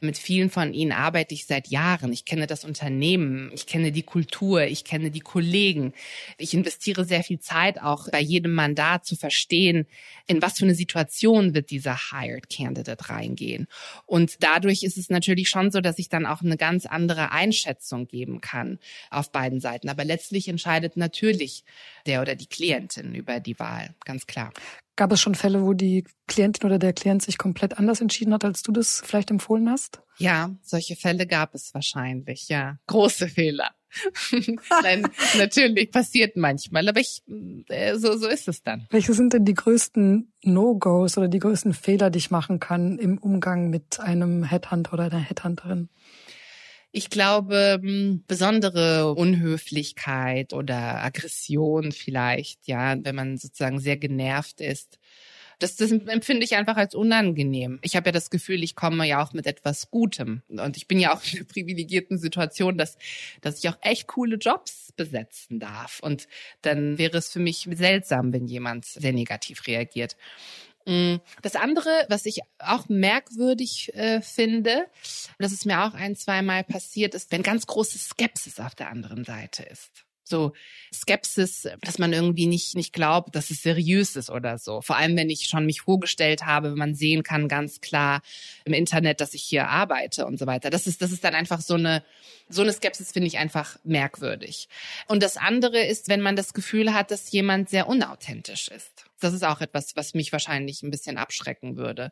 mit 0.00 0.18
vielen 0.18 0.50
von 0.50 0.74
ihnen 0.74 0.92
arbeite 0.92 1.34
ich 1.34 1.46
seit 1.46 1.68
Jahren. 1.68 2.12
Ich 2.12 2.24
kenne 2.24 2.46
das 2.46 2.64
Unternehmen, 2.64 3.50
ich 3.54 3.66
kenne 3.66 3.90
die 3.90 4.02
Kultur, 4.02 4.62
ich 4.64 4.84
kenne 4.84 5.10
die 5.10 5.20
Kollegen. 5.20 5.94
Ich 6.38 6.54
investiere 6.54 7.04
sehr 7.04 7.22
viel 7.22 7.40
Zeit 7.40 7.80
auch 7.80 8.08
bei 8.10 8.20
jedem 8.20 8.52
Mandat 8.52 9.06
zu 9.06 9.16
verstehen, 9.16 9.86
in 10.26 10.42
was 10.42 10.58
für 10.58 10.64
eine 10.64 10.74
Situation 10.74 11.54
wird 11.54 11.70
dieser 11.70 11.96
Hired 12.10 12.50
Candidate 12.50 13.08
reingehen. 13.08 13.66
Und 14.06 14.36
dadurch 14.40 14.82
ist 14.82 14.98
es 14.98 15.10
natürlich 15.10 15.48
schon 15.48 15.70
so, 15.70 15.80
dass 15.80 15.98
ich 15.98 16.08
dann 16.08 16.26
auch 16.26 16.42
eine 16.42 16.56
ganz 16.56 16.86
andere 16.86 17.32
Einschätzung 17.32 18.06
geben 18.06 18.40
kann 18.40 18.78
auf 19.10 19.32
beiden 19.32 19.60
Seiten. 19.60 19.88
Aber 19.88 20.04
letztlich 20.04 20.48
entscheidet 20.48 20.81
entscheidet 20.82 20.96
natürlich 20.96 21.64
der 22.06 22.20
oder 22.20 22.34
die 22.34 22.46
Klientin 22.46 23.14
über 23.14 23.40
die 23.40 23.58
Wahl, 23.58 23.94
ganz 24.04 24.26
klar. 24.26 24.52
Gab 24.94 25.10
es 25.12 25.20
schon 25.20 25.34
Fälle, 25.34 25.62
wo 25.62 25.72
die 25.72 26.04
Klientin 26.26 26.66
oder 26.66 26.78
der 26.78 26.92
Klient 26.92 27.22
sich 27.22 27.38
komplett 27.38 27.78
anders 27.78 28.00
entschieden 28.00 28.34
hat, 28.34 28.44
als 28.44 28.62
du 28.62 28.72
das 28.72 29.02
vielleicht 29.04 29.30
empfohlen 29.30 29.70
hast? 29.70 30.02
Ja, 30.18 30.50
solche 30.62 30.96
Fälle 30.96 31.26
gab 31.26 31.54
es 31.54 31.72
wahrscheinlich, 31.72 32.48
ja. 32.48 32.78
Große 32.88 33.28
Fehler. 33.28 33.70
Nein, 34.82 35.08
natürlich 35.38 35.90
passiert 35.90 36.36
manchmal, 36.36 36.88
aber 36.88 37.00
ich, 37.00 37.22
äh, 37.68 37.96
so, 37.96 38.16
so 38.16 38.28
ist 38.28 38.48
es 38.48 38.62
dann. 38.62 38.86
Welche 38.90 39.14
sind 39.14 39.32
denn 39.32 39.44
die 39.44 39.54
größten 39.54 40.32
No-Gos 40.42 41.16
oder 41.16 41.28
die 41.28 41.38
größten 41.38 41.72
Fehler, 41.72 42.10
die 42.10 42.18
ich 42.18 42.30
machen 42.30 42.60
kann 42.60 42.98
im 42.98 43.18
Umgang 43.18 43.70
mit 43.70 43.98
einem 44.00 44.44
Headhunter 44.44 44.94
oder 44.94 45.04
einer 45.04 45.20
Headhunterin? 45.20 45.88
Ich 46.94 47.08
glaube, 47.08 47.80
hm, 47.82 48.22
besondere 48.26 49.14
Unhöflichkeit 49.14 50.52
oder 50.52 51.02
Aggression 51.02 51.90
vielleicht, 51.90 52.68
ja, 52.68 52.96
wenn 53.02 53.14
man 53.14 53.38
sozusagen 53.38 53.80
sehr 53.80 53.96
genervt 53.96 54.60
ist. 54.60 54.98
Das, 55.58 55.76
das 55.76 55.92
empfinde 55.92 56.44
ich 56.44 56.56
einfach 56.56 56.76
als 56.76 56.94
unangenehm. 56.94 57.78
Ich 57.82 57.94
habe 57.96 58.08
ja 58.08 58.12
das 58.12 58.30
Gefühl, 58.30 58.62
ich 58.64 58.74
komme 58.74 59.06
ja 59.06 59.22
auch 59.22 59.32
mit 59.32 59.46
etwas 59.46 59.90
Gutem. 59.90 60.42
Und 60.48 60.76
ich 60.76 60.88
bin 60.88 60.98
ja 60.98 61.14
auch 61.14 61.22
in 61.32 61.38
der 61.38 61.44
privilegierten 61.44 62.18
Situation, 62.18 62.76
dass, 62.76 62.98
dass 63.40 63.58
ich 63.58 63.68
auch 63.70 63.78
echt 63.80 64.08
coole 64.08 64.36
Jobs 64.36 64.92
besetzen 64.96 65.60
darf. 65.60 66.00
Und 66.00 66.26
dann 66.62 66.98
wäre 66.98 67.16
es 67.16 67.30
für 67.30 67.38
mich 67.38 67.68
seltsam, 67.72 68.32
wenn 68.32 68.46
jemand 68.46 68.84
sehr 68.84 69.12
negativ 69.12 69.66
reagiert. 69.66 70.16
Mm, 70.86 71.16
das 71.42 71.56
andere, 71.56 72.06
was 72.08 72.26
ich 72.26 72.40
auch 72.58 72.88
merkwürdig 72.88 73.94
äh, 73.94 74.20
finde, 74.20 74.86
das 75.38 75.52
ist 75.52 75.66
mir 75.66 75.84
auch 75.84 75.94
ein, 75.94 76.16
zweimal 76.16 76.64
passiert, 76.64 77.14
ist, 77.14 77.32
wenn 77.32 77.42
ganz 77.42 77.66
große 77.66 77.98
Skepsis 77.98 78.60
auf 78.60 78.74
der 78.74 78.90
anderen 78.90 79.24
Seite 79.24 79.62
ist 79.64 80.04
so 80.32 80.52
Skepsis, 80.92 81.68
dass 81.82 81.98
man 81.98 82.12
irgendwie 82.12 82.46
nicht, 82.46 82.74
nicht 82.74 82.92
glaubt, 82.92 83.36
dass 83.36 83.50
es 83.50 83.62
seriös 83.62 84.16
ist 84.16 84.30
oder 84.30 84.58
so. 84.58 84.80
Vor 84.80 84.96
allem, 84.96 85.16
wenn 85.16 85.30
ich 85.30 85.46
schon 85.46 85.66
mich 85.66 85.82
vorgestellt 85.82 86.44
habe, 86.44 86.70
wenn 86.70 86.78
man 86.78 86.94
sehen 86.94 87.22
kann 87.22 87.48
ganz 87.48 87.80
klar 87.80 88.22
im 88.64 88.72
Internet, 88.72 89.20
dass 89.20 89.34
ich 89.34 89.42
hier 89.42 89.68
arbeite 89.68 90.26
und 90.26 90.38
so 90.38 90.46
weiter. 90.46 90.70
Das 90.70 90.86
ist, 90.86 91.02
das 91.02 91.12
ist 91.12 91.22
dann 91.22 91.34
einfach 91.34 91.60
so 91.60 91.74
eine, 91.74 92.02
so 92.48 92.62
eine 92.62 92.72
Skepsis 92.72 93.12
finde 93.12 93.28
ich 93.28 93.38
einfach 93.38 93.78
merkwürdig. 93.84 94.68
Und 95.06 95.22
das 95.22 95.36
andere 95.36 95.84
ist, 95.84 96.08
wenn 96.08 96.20
man 96.20 96.34
das 96.34 96.54
Gefühl 96.54 96.94
hat, 96.94 97.10
dass 97.10 97.30
jemand 97.30 97.68
sehr 97.68 97.88
unauthentisch 97.88 98.68
ist. 98.68 98.91
Das 99.22 99.34
ist 99.34 99.44
auch 99.44 99.60
etwas, 99.60 99.94
was 99.94 100.14
mich 100.14 100.32
wahrscheinlich 100.32 100.82
ein 100.82 100.90
bisschen 100.90 101.16
abschrecken 101.16 101.76
würde, 101.76 102.10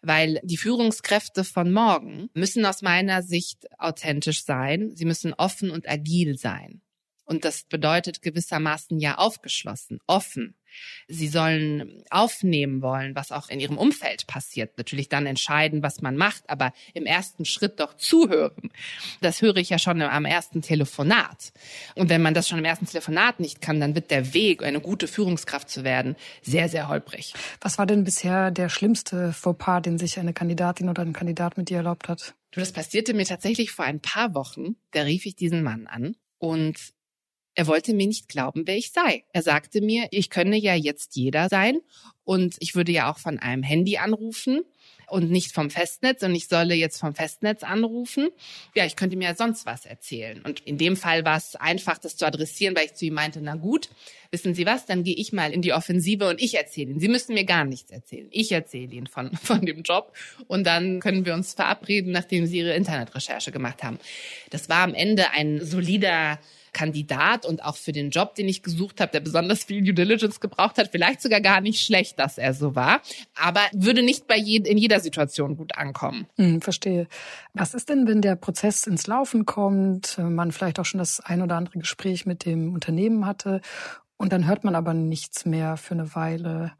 weil 0.00 0.40
die 0.44 0.56
Führungskräfte 0.56 1.44
von 1.44 1.72
morgen 1.72 2.30
müssen 2.34 2.64
aus 2.64 2.82
meiner 2.82 3.22
Sicht 3.22 3.66
authentisch 3.78 4.44
sein. 4.44 4.94
Sie 4.94 5.04
müssen 5.04 5.34
offen 5.34 5.70
und 5.70 5.88
agil 5.88 6.38
sein. 6.38 6.80
Und 7.24 7.44
das 7.44 7.64
bedeutet 7.64 8.22
gewissermaßen 8.22 8.98
ja 9.00 9.16
aufgeschlossen, 9.18 9.98
offen. 10.06 10.54
Sie 11.08 11.28
sollen 11.28 12.02
aufnehmen 12.10 12.82
wollen, 12.82 13.14
was 13.14 13.32
auch 13.32 13.48
in 13.48 13.60
ihrem 13.60 13.78
Umfeld 13.78 14.26
passiert. 14.26 14.78
Natürlich 14.78 15.08
dann 15.08 15.26
entscheiden, 15.26 15.82
was 15.82 16.00
man 16.00 16.16
macht, 16.16 16.48
aber 16.48 16.72
im 16.94 17.06
ersten 17.06 17.44
Schritt 17.44 17.80
doch 17.80 17.94
zuhören. 17.96 18.70
Das 19.20 19.42
höre 19.42 19.56
ich 19.56 19.70
ja 19.70 19.78
schon 19.78 20.02
am 20.02 20.24
ersten 20.24 20.62
Telefonat. 20.62 21.52
Und 21.94 22.08
wenn 22.08 22.22
man 22.22 22.34
das 22.34 22.48
schon 22.48 22.58
im 22.58 22.64
ersten 22.64 22.86
Telefonat 22.86 23.40
nicht 23.40 23.60
kann, 23.60 23.80
dann 23.80 23.94
wird 23.94 24.10
der 24.10 24.34
Weg, 24.34 24.62
eine 24.62 24.80
gute 24.80 25.08
Führungskraft 25.08 25.68
zu 25.68 25.84
werden, 25.84 26.16
sehr, 26.42 26.68
sehr 26.68 26.88
holprig. 26.88 27.34
Was 27.60 27.78
war 27.78 27.86
denn 27.86 28.04
bisher 28.04 28.50
der 28.50 28.68
schlimmste 28.68 29.32
Fauxpas, 29.32 29.82
den 29.82 29.98
sich 29.98 30.18
eine 30.18 30.32
Kandidatin 30.32 30.88
oder 30.88 31.02
ein 31.02 31.12
Kandidat 31.12 31.56
mit 31.56 31.68
dir 31.68 31.78
erlaubt 31.78 32.08
hat? 32.08 32.34
Du, 32.52 32.60
das 32.60 32.72
passierte 32.72 33.14
mir 33.14 33.24
tatsächlich 33.24 33.70
vor 33.70 33.84
ein 33.84 34.00
paar 34.00 34.34
Wochen. 34.34 34.76
Da 34.90 35.02
rief 35.02 35.26
ich 35.26 35.36
diesen 35.36 35.62
Mann 35.62 35.86
an 35.86 36.16
und 36.38 36.76
Er 37.54 37.66
wollte 37.66 37.92
mir 37.92 38.06
nicht 38.06 38.28
glauben, 38.28 38.66
wer 38.66 38.76
ich 38.76 38.92
sei. 38.92 39.24
Er 39.32 39.42
sagte 39.42 39.80
mir, 39.80 40.08
ich 40.10 40.30
könne 40.30 40.56
ja 40.56 40.74
jetzt 40.74 41.16
jeder 41.16 41.48
sein 41.48 41.80
und 42.24 42.56
ich 42.60 42.74
würde 42.74 42.92
ja 42.92 43.12
auch 43.12 43.18
von 43.18 43.38
einem 43.38 43.62
Handy 43.62 43.98
anrufen 43.98 44.62
und 45.12 45.30
nicht 45.30 45.52
vom 45.52 45.68
Festnetz 45.68 46.22
und 46.22 46.34
ich 46.34 46.48
solle 46.48 46.74
jetzt 46.74 46.98
vom 46.98 47.14
Festnetz 47.14 47.62
anrufen. 47.62 48.30
Ja, 48.74 48.86
ich 48.86 48.96
könnte 48.96 49.16
mir 49.16 49.28
ja 49.28 49.34
sonst 49.34 49.66
was 49.66 49.84
erzählen. 49.84 50.40
Und 50.40 50.60
in 50.60 50.78
dem 50.78 50.96
Fall 50.96 51.26
war 51.26 51.36
es 51.36 51.54
einfach, 51.54 51.98
das 51.98 52.16
zu 52.16 52.26
adressieren, 52.26 52.74
weil 52.74 52.86
ich 52.86 52.94
zu 52.94 53.04
ihm 53.04 53.12
meinte, 53.12 53.42
na 53.42 53.56
gut, 53.56 53.90
wissen 54.30 54.54
Sie 54.54 54.64
was, 54.64 54.86
dann 54.86 55.04
gehe 55.04 55.14
ich 55.14 55.34
mal 55.34 55.52
in 55.52 55.60
die 55.60 55.74
Offensive 55.74 56.30
und 56.30 56.40
ich 56.40 56.54
erzähle 56.54 56.92
Ihnen. 56.92 57.00
Sie 57.00 57.08
müssen 57.08 57.34
mir 57.34 57.44
gar 57.44 57.66
nichts 57.66 57.90
erzählen. 57.90 58.28
Ich 58.30 58.50
erzähle 58.52 58.94
Ihnen 58.94 59.06
von, 59.06 59.36
von 59.42 59.60
dem 59.60 59.82
Job 59.82 60.16
und 60.46 60.66
dann 60.66 61.00
können 61.00 61.26
wir 61.26 61.34
uns 61.34 61.52
verabreden, 61.52 62.12
nachdem 62.12 62.46
Sie 62.46 62.58
Ihre 62.58 62.74
Internetrecherche 62.74 63.52
gemacht 63.52 63.82
haben. 63.82 63.98
Das 64.48 64.70
war 64.70 64.82
am 64.82 64.94
Ende 64.94 65.30
ein 65.32 65.62
solider 65.62 66.38
Kandidat 66.72 67.44
und 67.46 67.64
auch 67.64 67.76
für 67.76 67.92
den 67.92 68.10
Job, 68.10 68.34
den 68.34 68.48
ich 68.48 68.62
gesucht 68.62 69.00
habe, 69.00 69.12
der 69.12 69.20
besonders 69.20 69.64
viel 69.64 69.82
Due 69.82 69.94
Diligence 69.94 70.40
gebraucht 70.40 70.78
hat, 70.78 70.88
vielleicht 70.90 71.20
sogar 71.20 71.40
gar 71.40 71.60
nicht 71.60 71.84
schlecht, 71.84 72.18
dass 72.18 72.38
er 72.38 72.54
so 72.54 72.74
war, 72.74 73.00
aber 73.34 73.60
würde 73.72 74.02
nicht 74.02 74.26
bei 74.26 74.36
je, 74.36 74.58
in 74.58 74.78
jeder 74.78 75.00
Situation 75.00 75.56
gut 75.56 75.76
ankommen. 75.76 76.26
Hm, 76.36 76.60
verstehe. 76.62 77.08
Was 77.54 77.74
ist 77.74 77.88
denn, 77.88 78.06
wenn 78.06 78.22
der 78.22 78.36
Prozess 78.36 78.86
ins 78.86 79.06
Laufen 79.06 79.46
kommt, 79.46 80.18
man 80.18 80.52
vielleicht 80.52 80.80
auch 80.80 80.84
schon 80.84 80.98
das 80.98 81.20
ein 81.20 81.42
oder 81.42 81.56
andere 81.56 81.78
Gespräch 81.78 82.26
mit 82.26 82.44
dem 82.44 82.72
Unternehmen 82.72 83.26
hatte 83.26 83.60
und 84.16 84.32
dann 84.32 84.46
hört 84.46 84.64
man 84.64 84.74
aber 84.74 84.94
nichts 84.94 85.44
mehr 85.44 85.76
für 85.76 85.94
eine 85.94 86.14
Weile? 86.14 86.72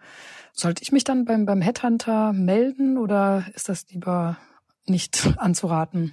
Sollte 0.52 0.82
ich 0.82 0.92
mich 0.92 1.04
dann 1.04 1.24
beim, 1.24 1.46
beim 1.46 1.60
Headhunter 1.60 2.32
melden 2.32 2.98
oder 2.98 3.46
ist 3.54 3.68
das 3.68 3.86
lieber 3.90 4.38
nicht 4.86 5.28
anzuraten? 5.36 6.12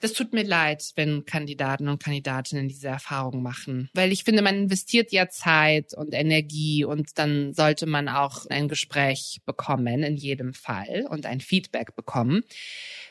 Das 0.00 0.12
tut 0.12 0.34
mir 0.34 0.44
leid, 0.44 0.92
wenn 0.96 1.24
Kandidaten 1.24 1.88
und 1.88 2.02
Kandidatinnen 2.02 2.68
diese 2.68 2.88
Erfahrung 2.88 3.42
machen, 3.42 3.88
weil 3.94 4.12
ich 4.12 4.24
finde, 4.24 4.42
man 4.42 4.56
investiert 4.56 5.10
ja 5.10 5.28
Zeit 5.28 5.94
und 5.94 6.12
Energie 6.12 6.84
und 6.84 7.18
dann 7.18 7.54
sollte 7.54 7.86
man 7.86 8.08
auch 8.08 8.44
ein 8.46 8.68
Gespräch 8.68 9.40
bekommen 9.46 10.02
in 10.02 10.16
jedem 10.16 10.52
Fall 10.52 11.06
und 11.08 11.24
ein 11.24 11.40
Feedback 11.40 11.96
bekommen. 11.96 12.42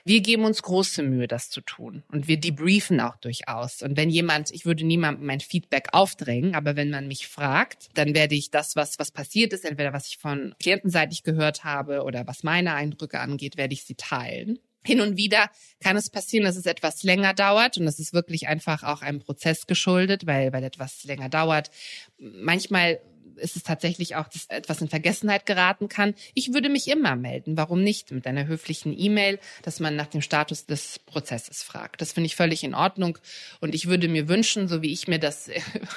Wir 0.03 0.21
geben 0.21 0.45
uns 0.45 0.61
große 0.61 1.01
Mühe, 1.01 1.27
das 1.27 1.49
zu 1.49 1.61
tun 1.61 2.03
und 2.11 2.27
wir 2.27 2.39
debriefen 2.39 2.99
auch 2.99 3.15
durchaus. 3.15 3.81
Und 3.81 3.97
wenn 3.97 4.11
jemand, 4.11 4.51
ich 4.51 4.65
würde 4.65 4.85
niemandem 4.85 5.25
mein 5.25 5.39
Feedback 5.39 5.87
aufdrängen, 5.93 6.53
aber 6.53 6.75
wenn 6.75 6.91
man 6.91 7.07
mich 7.07 7.27
fragt, 7.27 7.89
dann 7.95 8.13
werde 8.13 8.35
ich 8.35 8.51
das, 8.51 8.75
was, 8.75 8.99
was 8.99 9.11
passiert 9.11 9.53
ist, 9.53 9.65
entweder 9.65 9.93
was 9.93 10.07
ich 10.07 10.19
von 10.19 10.53
klientenseitig 10.59 11.23
gehört 11.23 11.63
habe 11.63 12.03
oder 12.03 12.27
was 12.27 12.43
meine 12.43 12.75
Eindrücke 12.75 13.19
angeht, 13.19 13.57
werde 13.57 13.73
ich 13.73 13.83
sie 13.83 13.95
teilen. 13.95 14.59
Hin 14.85 15.01
und 15.01 15.17
wieder 15.17 15.49
kann 15.79 15.97
es 15.97 16.09
passieren, 16.09 16.45
dass 16.45 16.55
es 16.55 16.65
etwas 16.65 17.03
länger 17.03 17.33
dauert 17.33 17.77
und 17.77 17.85
das 17.85 17.99
ist 17.99 18.13
wirklich 18.13 18.47
einfach 18.47 18.83
auch 18.83 19.01
einem 19.01 19.19
Prozess 19.19 19.67
geschuldet, 19.67 20.25
weil, 20.25 20.53
weil 20.53 20.63
etwas 20.63 21.03
länger 21.03 21.29
dauert. 21.29 21.71
Manchmal 22.17 22.99
ist 23.37 23.55
es 23.55 23.63
tatsächlich 23.63 24.15
auch, 24.15 24.27
dass 24.27 24.45
etwas 24.47 24.81
in 24.81 24.87
Vergessenheit 24.87 25.45
geraten 25.45 25.89
kann. 25.89 26.13
Ich 26.33 26.53
würde 26.53 26.69
mich 26.69 26.87
immer 26.87 27.15
melden. 27.15 27.57
Warum 27.57 27.83
nicht? 27.83 28.11
Mit 28.11 28.27
einer 28.27 28.47
höflichen 28.47 28.97
E-Mail, 28.97 29.39
dass 29.63 29.79
man 29.79 29.95
nach 29.95 30.07
dem 30.07 30.21
Status 30.21 30.65
des 30.65 30.99
Prozesses 30.99 31.63
fragt. 31.63 32.01
Das 32.01 32.13
finde 32.13 32.27
ich 32.27 32.35
völlig 32.35 32.63
in 32.63 32.75
Ordnung. 32.75 33.17
Und 33.61 33.75
ich 33.75 33.87
würde 33.87 34.07
mir 34.07 34.27
wünschen, 34.27 34.67
so 34.67 34.81
wie 34.81 34.91
ich 34.91 35.07
mir 35.07 35.19
das 35.19 35.49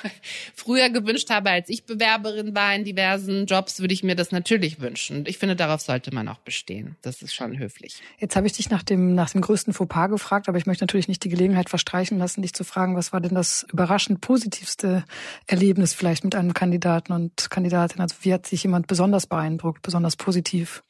früher 0.54 0.90
gewünscht 0.90 1.30
habe, 1.30 1.50
als 1.50 1.68
ich 1.68 1.84
Bewerberin 1.84 2.54
war 2.54 2.74
in 2.74 2.84
diversen 2.84 3.46
Jobs, 3.46 3.80
würde 3.80 3.94
ich 3.94 4.02
mir 4.02 4.16
das 4.16 4.32
natürlich 4.32 4.80
wünschen. 4.80 5.18
Und 5.18 5.28
ich 5.28 5.38
finde, 5.38 5.56
darauf 5.56 5.80
sollte 5.80 6.14
man 6.14 6.28
auch 6.28 6.38
bestehen. 6.38 6.96
Das 7.02 7.22
ist 7.22 7.34
schon 7.34 7.58
höflich. 7.58 8.02
Jetzt 8.18 8.36
habe 8.36 8.46
ich 8.46 8.52
dich 8.52 8.70
nach 8.70 8.82
dem, 8.82 9.14
nach 9.14 9.30
dem 9.30 9.40
größten 9.40 9.72
Fauxpas 9.72 10.08
gefragt, 10.08 10.48
aber 10.48 10.58
ich 10.58 10.66
möchte 10.66 10.84
natürlich 10.84 11.08
nicht 11.08 11.24
die 11.24 11.28
Gelegenheit 11.28 11.70
verstreichen 11.70 12.18
lassen, 12.18 12.42
dich 12.42 12.54
zu 12.54 12.64
fragen, 12.64 12.96
was 12.96 13.12
war 13.12 13.20
denn 13.20 13.34
das 13.34 13.66
überraschend 13.72 14.20
positivste 14.20 15.04
Erlebnis 15.46 15.94
vielleicht 15.94 16.24
mit 16.24 16.34
einem 16.34 16.54
Kandidaten 16.54 17.12
und 17.12 17.27
und 17.28 17.50
Kandidatin? 17.50 18.00
Also 18.00 18.16
wie 18.22 18.32
hat 18.32 18.46
sich 18.46 18.62
jemand 18.62 18.86
besonders 18.86 19.26
beeindruckt, 19.26 19.82
besonders 19.82 20.16
positiv? 20.16 20.82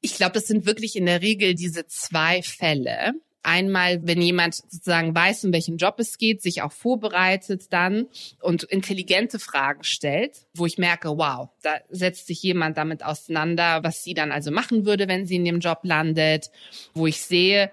Ich 0.00 0.14
glaube, 0.14 0.32
das 0.32 0.46
sind 0.46 0.66
wirklich 0.66 0.96
in 0.96 1.06
der 1.06 1.20
Regel 1.20 1.54
diese 1.54 1.86
zwei 1.86 2.42
Fälle. 2.42 3.12
Einmal, 3.42 4.00
wenn 4.02 4.20
jemand 4.20 4.54
sozusagen 4.54 5.14
weiß, 5.14 5.44
um 5.44 5.52
welchen 5.52 5.78
Job 5.78 5.94
es 5.98 6.18
geht, 6.18 6.42
sich 6.42 6.60
auch 6.60 6.72
vorbereitet 6.72 7.72
dann 7.72 8.06
und 8.40 8.64
intelligente 8.64 9.38
Fragen 9.38 9.82
stellt, 9.82 10.46
wo 10.54 10.66
ich 10.66 10.76
merke, 10.76 11.08
wow, 11.16 11.48
da 11.62 11.76
setzt 11.88 12.26
sich 12.26 12.42
jemand 12.42 12.76
damit 12.76 13.02
auseinander, 13.02 13.82
was 13.82 14.04
sie 14.04 14.12
dann 14.12 14.30
also 14.30 14.50
machen 14.50 14.84
würde, 14.84 15.08
wenn 15.08 15.26
sie 15.26 15.36
in 15.36 15.46
dem 15.46 15.60
Job 15.60 15.80
landet, 15.84 16.50
wo 16.92 17.06
ich 17.06 17.22
sehe, 17.22 17.70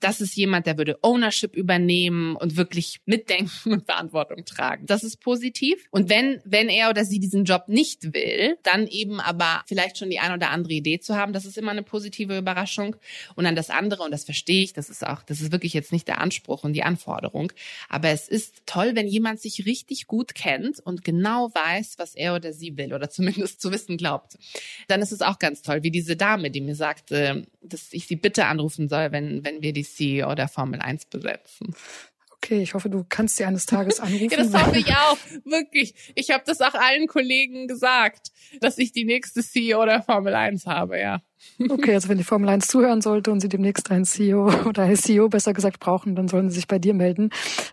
das 0.00 0.20
ist 0.20 0.36
jemand, 0.36 0.66
der 0.66 0.78
würde 0.78 0.98
Ownership 1.02 1.56
übernehmen 1.56 2.36
und 2.36 2.56
wirklich 2.56 3.00
mitdenken 3.06 3.72
und 3.72 3.84
Verantwortung 3.86 4.44
tragen. 4.44 4.86
Das 4.86 5.02
ist 5.02 5.20
positiv. 5.20 5.84
Und 5.90 6.08
wenn, 6.08 6.40
wenn 6.44 6.68
er 6.68 6.90
oder 6.90 7.04
sie 7.04 7.18
diesen 7.18 7.44
Job 7.44 7.64
nicht 7.68 8.14
will, 8.14 8.56
dann 8.62 8.86
eben 8.86 9.20
aber 9.20 9.62
vielleicht 9.66 9.98
schon 9.98 10.10
die 10.10 10.18
ein 10.18 10.32
oder 10.32 10.50
andere 10.50 10.74
Idee 10.74 11.00
zu 11.00 11.16
haben, 11.16 11.32
das 11.32 11.44
ist 11.44 11.58
immer 11.58 11.72
eine 11.72 11.82
positive 11.82 12.36
Überraschung. 12.36 12.96
Und 13.34 13.44
dann 13.44 13.56
das 13.56 13.70
andere, 13.70 14.02
und 14.02 14.10
das 14.10 14.24
verstehe 14.24 14.62
ich, 14.62 14.72
das 14.72 14.90
ist 14.90 15.06
auch, 15.06 15.22
das 15.22 15.40
ist 15.40 15.52
wirklich 15.52 15.72
jetzt 15.72 15.92
nicht 15.92 16.08
der 16.08 16.20
Anspruch 16.20 16.64
und 16.64 16.74
die 16.74 16.82
Anforderung. 16.82 17.52
Aber 17.88 18.08
es 18.10 18.28
ist 18.28 18.62
toll, 18.66 18.92
wenn 18.94 19.08
jemand 19.08 19.40
sich 19.40 19.66
richtig 19.66 20.06
gut 20.06 20.34
kennt 20.34 20.80
und 20.80 21.04
genau 21.04 21.50
weiß, 21.54 21.94
was 21.98 22.14
er 22.14 22.34
oder 22.34 22.52
sie 22.52 22.76
will 22.76 22.94
oder 22.94 23.10
zumindest 23.10 23.60
zu 23.60 23.72
wissen 23.72 23.96
glaubt. 23.96 24.38
Dann 24.86 25.02
ist 25.02 25.12
es 25.12 25.22
auch 25.22 25.38
ganz 25.38 25.62
toll, 25.62 25.82
wie 25.82 25.90
diese 25.90 26.16
Dame, 26.16 26.50
die 26.50 26.60
mir 26.60 26.74
sagte, 26.74 27.46
dass 27.68 27.92
ich 27.92 28.06
sie 28.06 28.16
bitte 28.16 28.46
anrufen 28.46 28.88
soll, 28.88 29.12
wenn, 29.12 29.44
wenn 29.44 29.62
wir 29.62 29.72
die 29.72 29.84
CEO 29.84 30.34
der 30.34 30.48
Formel 30.48 30.80
1 30.80 31.06
besetzen. 31.06 31.74
Okay, 32.42 32.62
ich 32.62 32.74
hoffe, 32.74 32.88
du 32.88 33.04
kannst 33.08 33.36
sie 33.36 33.44
eines 33.44 33.66
Tages 33.66 33.98
anrufen. 34.00 34.28
ja, 34.30 34.36
das 34.36 34.54
hoffe 34.54 34.78
ich 34.78 34.90
auch. 34.92 35.18
Wirklich. 35.44 36.12
Ich 36.14 36.30
habe 36.30 36.44
das 36.46 36.60
auch 36.60 36.74
allen 36.74 37.08
Kollegen 37.08 37.66
gesagt, 37.66 38.28
dass 38.60 38.78
ich 38.78 38.92
die 38.92 39.04
nächste 39.04 39.42
CEO 39.42 39.84
der 39.84 40.02
Formel 40.02 40.34
1 40.34 40.66
habe, 40.66 41.00
ja. 41.00 41.20
Okay, 41.68 41.94
also 41.94 42.08
wenn 42.08 42.18
die 42.18 42.24
Formel 42.24 42.48
1 42.48 42.68
zuhören 42.68 43.00
sollte 43.00 43.30
und 43.32 43.40
sie 43.40 43.48
demnächst 43.48 43.90
einen 43.90 44.04
CEO 44.04 44.46
oder 44.66 44.82
eine 44.82 44.96
CEO 44.96 45.28
besser 45.28 45.52
gesagt 45.52 45.80
brauchen, 45.80 46.14
dann 46.14 46.28
sollen 46.28 46.48
sie 46.48 46.56
sich 46.56 46.68
bei 46.68 46.78
dir 46.78 46.94
melden. 46.94 47.30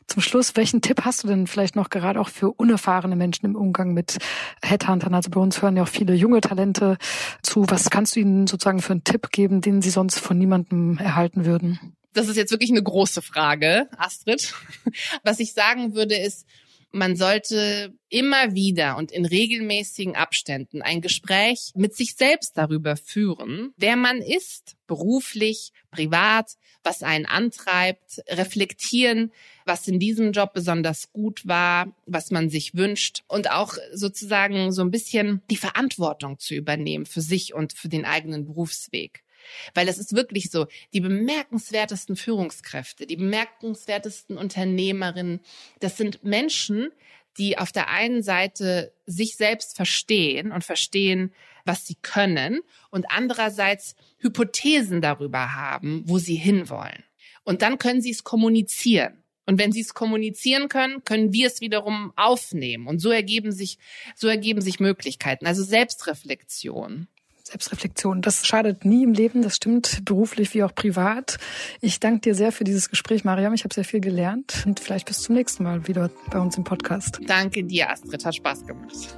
Zum 0.07 0.21
Schluss, 0.21 0.55
welchen 0.55 0.81
Tipp 0.81 1.01
hast 1.05 1.23
du 1.23 1.27
denn 1.27 1.45
vielleicht 1.47 1.75
noch 1.75 1.89
gerade 1.89 2.19
auch 2.19 2.29
für 2.29 2.51
unerfahrene 2.51 3.15
Menschen 3.15 3.45
im 3.45 3.55
Umgang 3.55 3.93
mit 3.93 4.17
Headhuntern? 4.63 5.13
Also 5.13 5.29
bei 5.29 5.39
uns 5.39 5.61
hören 5.61 5.77
ja 5.77 5.83
auch 5.83 5.87
viele 5.87 6.15
junge 6.15 6.41
Talente 6.41 6.97
zu. 7.43 7.65
Was 7.69 7.89
kannst 7.89 8.15
du 8.15 8.19
ihnen 8.19 8.47
sozusagen 8.47 8.81
für 8.81 8.93
einen 8.93 9.03
Tipp 9.03 9.29
geben, 9.31 9.61
den 9.61 9.81
sie 9.81 9.91
sonst 9.91 10.19
von 10.19 10.37
niemandem 10.37 10.97
erhalten 10.97 11.45
würden? 11.45 11.94
Das 12.15 12.29
ist 12.29 12.37
jetzt 12.37 12.51
wirklich 12.51 12.71
eine 12.71 12.81
große 12.81 13.21
Frage, 13.21 13.89
Astrid. 13.97 14.53
Was 15.23 15.41
ich 15.41 15.53
sagen 15.53 15.95
würde 15.95 16.15
ist, 16.15 16.47
man 16.91 17.17
sollte 17.17 17.93
immer 18.07 18.55
wieder 18.55 18.95
und 18.95 19.11
in 19.11 19.25
regelmäßigen 19.25 20.15
Abständen 20.15 20.81
ein 20.81 21.01
Gespräch 21.01 21.73
mit 21.75 21.93
sich 21.93 22.15
selbst 22.15 22.57
darüber 22.57 22.95
führen, 22.95 23.73
wer 23.75 23.97
man 23.97 24.21
ist, 24.21 24.77
beruflich, 24.87 25.73
privat, 25.91 26.53
was 26.83 27.03
einen 27.03 27.25
antreibt, 27.25 28.21
reflektieren, 28.29 29.33
was 29.65 29.85
in 29.89 29.99
diesem 29.99 30.31
Job 30.31 30.53
besonders 30.53 31.11
gut 31.11 31.45
war, 31.45 31.93
was 32.05 32.31
man 32.31 32.49
sich 32.49 32.75
wünscht 32.75 33.23
und 33.27 33.51
auch 33.51 33.75
sozusagen 33.91 34.71
so 34.71 34.83
ein 34.83 34.91
bisschen 34.91 35.41
die 35.51 35.57
Verantwortung 35.57 36.39
zu 36.39 36.55
übernehmen 36.55 37.05
für 37.05 37.21
sich 37.21 37.53
und 37.53 37.73
für 37.73 37.89
den 37.89 38.05
eigenen 38.05 38.45
Berufsweg. 38.45 39.24
Weil 39.73 39.87
es 39.87 39.97
ist 39.97 40.15
wirklich 40.15 40.49
so, 40.49 40.67
die 40.93 41.01
bemerkenswertesten 41.01 42.15
Führungskräfte, 42.15 43.05
die 43.05 43.17
bemerkenswertesten 43.17 44.37
Unternehmerinnen, 44.37 45.41
das 45.79 45.97
sind 45.97 46.23
Menschen, 46.23 46.91
die 47.37 47.57
auf 47.57 47.71
der 47.71 47.89
einen 47.89 48.23
Seite 48.23 48.93
sich 49.05 49.35
selbst 49.35 49.75
verstehen 49.75 50.51
und 50.51 50.63
verstehen, 50.63 51.33
was 51.65 51.85
sie 51.85 51.95
können 51.95 52.61
und 52.91 53.05
andererseits 53.09 53.95
Hypothesen 54.19 55.01
darüber 55.01 55.53
haben, 55.53 56.03
wo 56.05 56.19
sie 56.19 56.35
hinwollen. 56.35 57.03
Und 57.43 57.61
dann 57.61 57.77
können 57.77 58.01
sie 58.01 58.11
es 58.11 58.23
kommunizieren. 58.23 59.23
Und 59.45 59.59
wenn 59.59 59.71
sie 59.71 59.81
es 59.81 59.93
kommunizieren 59.93 60.69
können, 60.69 61.03
können 61.03 61.31
wir 61.31 61.47
es 61.47 61.61
wiederum 61.61 62.13
aufnehmen. 62.15 62.87
Und 62.87 62.99
so 62.99 63.11
ergeben 63.11 63.51
sich, 63.51 63.77
so 64.15 64.27
ergeben 64.27 64.61
sich 64.61 64.79
Möglichkeiten. 64.79 65.45
Also 65.45 65.63
Selbstreflexion. 65.63 67.07
Selbstreflexion. 67.47 68.21
Das 68.21 68.45
schadet 68.45 68.85
nie 68.85 69.03
im 69.03 69.13
Leben, 69.13 69.41
das 69.43 69.55
stimmt 69.55 70.03
beruflich 70.03 70.53
wie 70.53 70.63
auch 70.63 70.73
privat. 70.73 71.37
Ich 71.79 71.99
danke 71.99 72.21
dir 72.21 72.35
sehr 72.35 72.51
für 72.51 72.63
dieses 72.63 72.89
Gespräch, 72.89 73.23
Mariam. 73.23 73.53
Ich 73.53 73.63
habe 73.63 73.73
sehr 73.73 73.85
viel 73.85 74.01
gelernt 74.01 74.63
und 74.65 74.79
vielleicht 74.79 75.05
bis 75.07 75.21
zum 75.21 75.35
nächsten 75.35 75.63
Mal 75.63 75.87
wieder 75.87 76.09
bei 76.31 76.39
uns 76.39 76.57
im 76.57 76.63
Podcast. 76.63 77.19
Danke 77.27 77.63
dir, 77.63 77.91
Astrid. 77.91 78.25
Hat 78.25 78.35
Spaß 78.35 78.65
gemacht. 78.65 79.17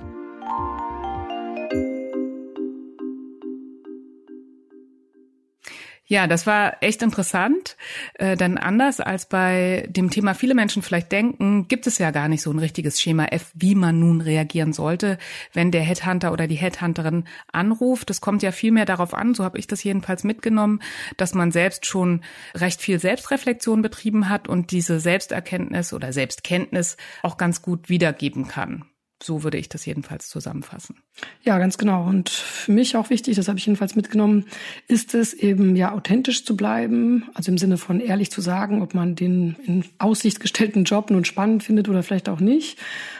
Ja, 6.10 6.26
das 6.26 6.48
war 6.48 6.82
echt 6.82 7.02
interessant, 7.02 7.76
äh, 8.14 8.38
denn 8.38 8.58
anders 8.58 9.02
als 9.02 9.26
bei 9.26 9.86
dem 9.90 10.10
Thema 10.10 10.36
viele 10.36 10.56
Menschen 10.56 10.82
vielleicht 10.82 11.12
denken, 11.12 11.68
gibt 11.68 11.86
es 11.86 11.98
ja 11.98 12.12
gar 12.12 12.30
nicht 12.30 12.42
so 12.42 12.50
ein 12.50 12.60
richtiges 12.60 13.02
Schema 13.02 13.26
F, 13.26 13.52
wie 13.54 13.76
man 13.76 14.00
nun 14.00 14.22
reagieren 14.22 14.72
sollte, 14.72 15.18
wenn 15.52 15.70
der 15.70 15.82
Headhunter 15.82 16.32
oder 16.32 16.48
die 16.48 16.56
Headhunterin 16.56 17.26
anruft. 17.52 18.10
Es 18.10 18.22
kommt 18.22 18.42
ja 18.42 18.54
viel 18.54 18.72
mehr 18.72 18.86
darauf 18.86 19.14
an, 19.14 19.34
so 19.34 19.44
habe 19.44 19.60
ich 19.60 19.68
das 19.68 19.84
jedenfalls 19.84 20.24
mitgenommen, 20.24 20.82
dass 21.18 21.34
man 21.34 21.52
selbst 21.52 21.86
schon 21.86 22.24
recht 22.56 22.82
viel 22.82 23.00
Selbstreflexion 23.00 23.82
betrieben 23.82 24.30
hat 24.30 24.48
und 24.48 24.72
diese 24.72 25.02
Selbsterkenntnis 25.02 25.92
oder 25.92 26.14
Selbstkenntnis 26.14 26.96
auch 27.22 27.36
ganz 27.36 27.62
gut 27.62 27.90
wiedergeben 27.90 28.48
kann. 28.48 28.86
So 29.22 29.44
würde 29.44 29.58
ich 29.58 29.68
das 29.68 29.86
jedenfalls 29.86 30.30
zusammenfassen. 30.30 31.02
Ja, 31.44 31.58
ganz 31.60 31.78
genau. 31.78 32.06
Und 32.06 32.30
für 32.30 32.72
mich 32.72 32.98
auch 32.98 33.10
wichtig, 33.10 33.38
das 33.38 33.48
habe 33.48 33.58
ich 33.58 33.66
jedenfalls 33.66 33.96
mitgenommen, 33.96 34.46
ist 34.88 35.16
es 35.16 35.34
eben 35.34 35.76
ja 35.76 35.94
authentisch 35.94 36.44
zu 36.44 36.58
bleiben, 36.58 37.24
also 37.34 37.52
im 37.52 37.58
Sinne 37.58 37.78
von 37.78 38.02
ehrlich 38.02 38.32
zu 38.32 38.42
sagen, 38.42 38.82
ob 38.82 38.94
man 38.94 39.16
den 39.16 39.56
in 39.66 39.86
Aussicht 39.98 40.42
gestellten 40.42 40.84
Job 40.84 41.10
nun 41.10 41.26
spannend 41.26 41.64
findet 41.64 41.88
oder 41.88 42.04
vielleicht 42.04 42.28
auch 42.28 42.42
nicht. 42.42 42.78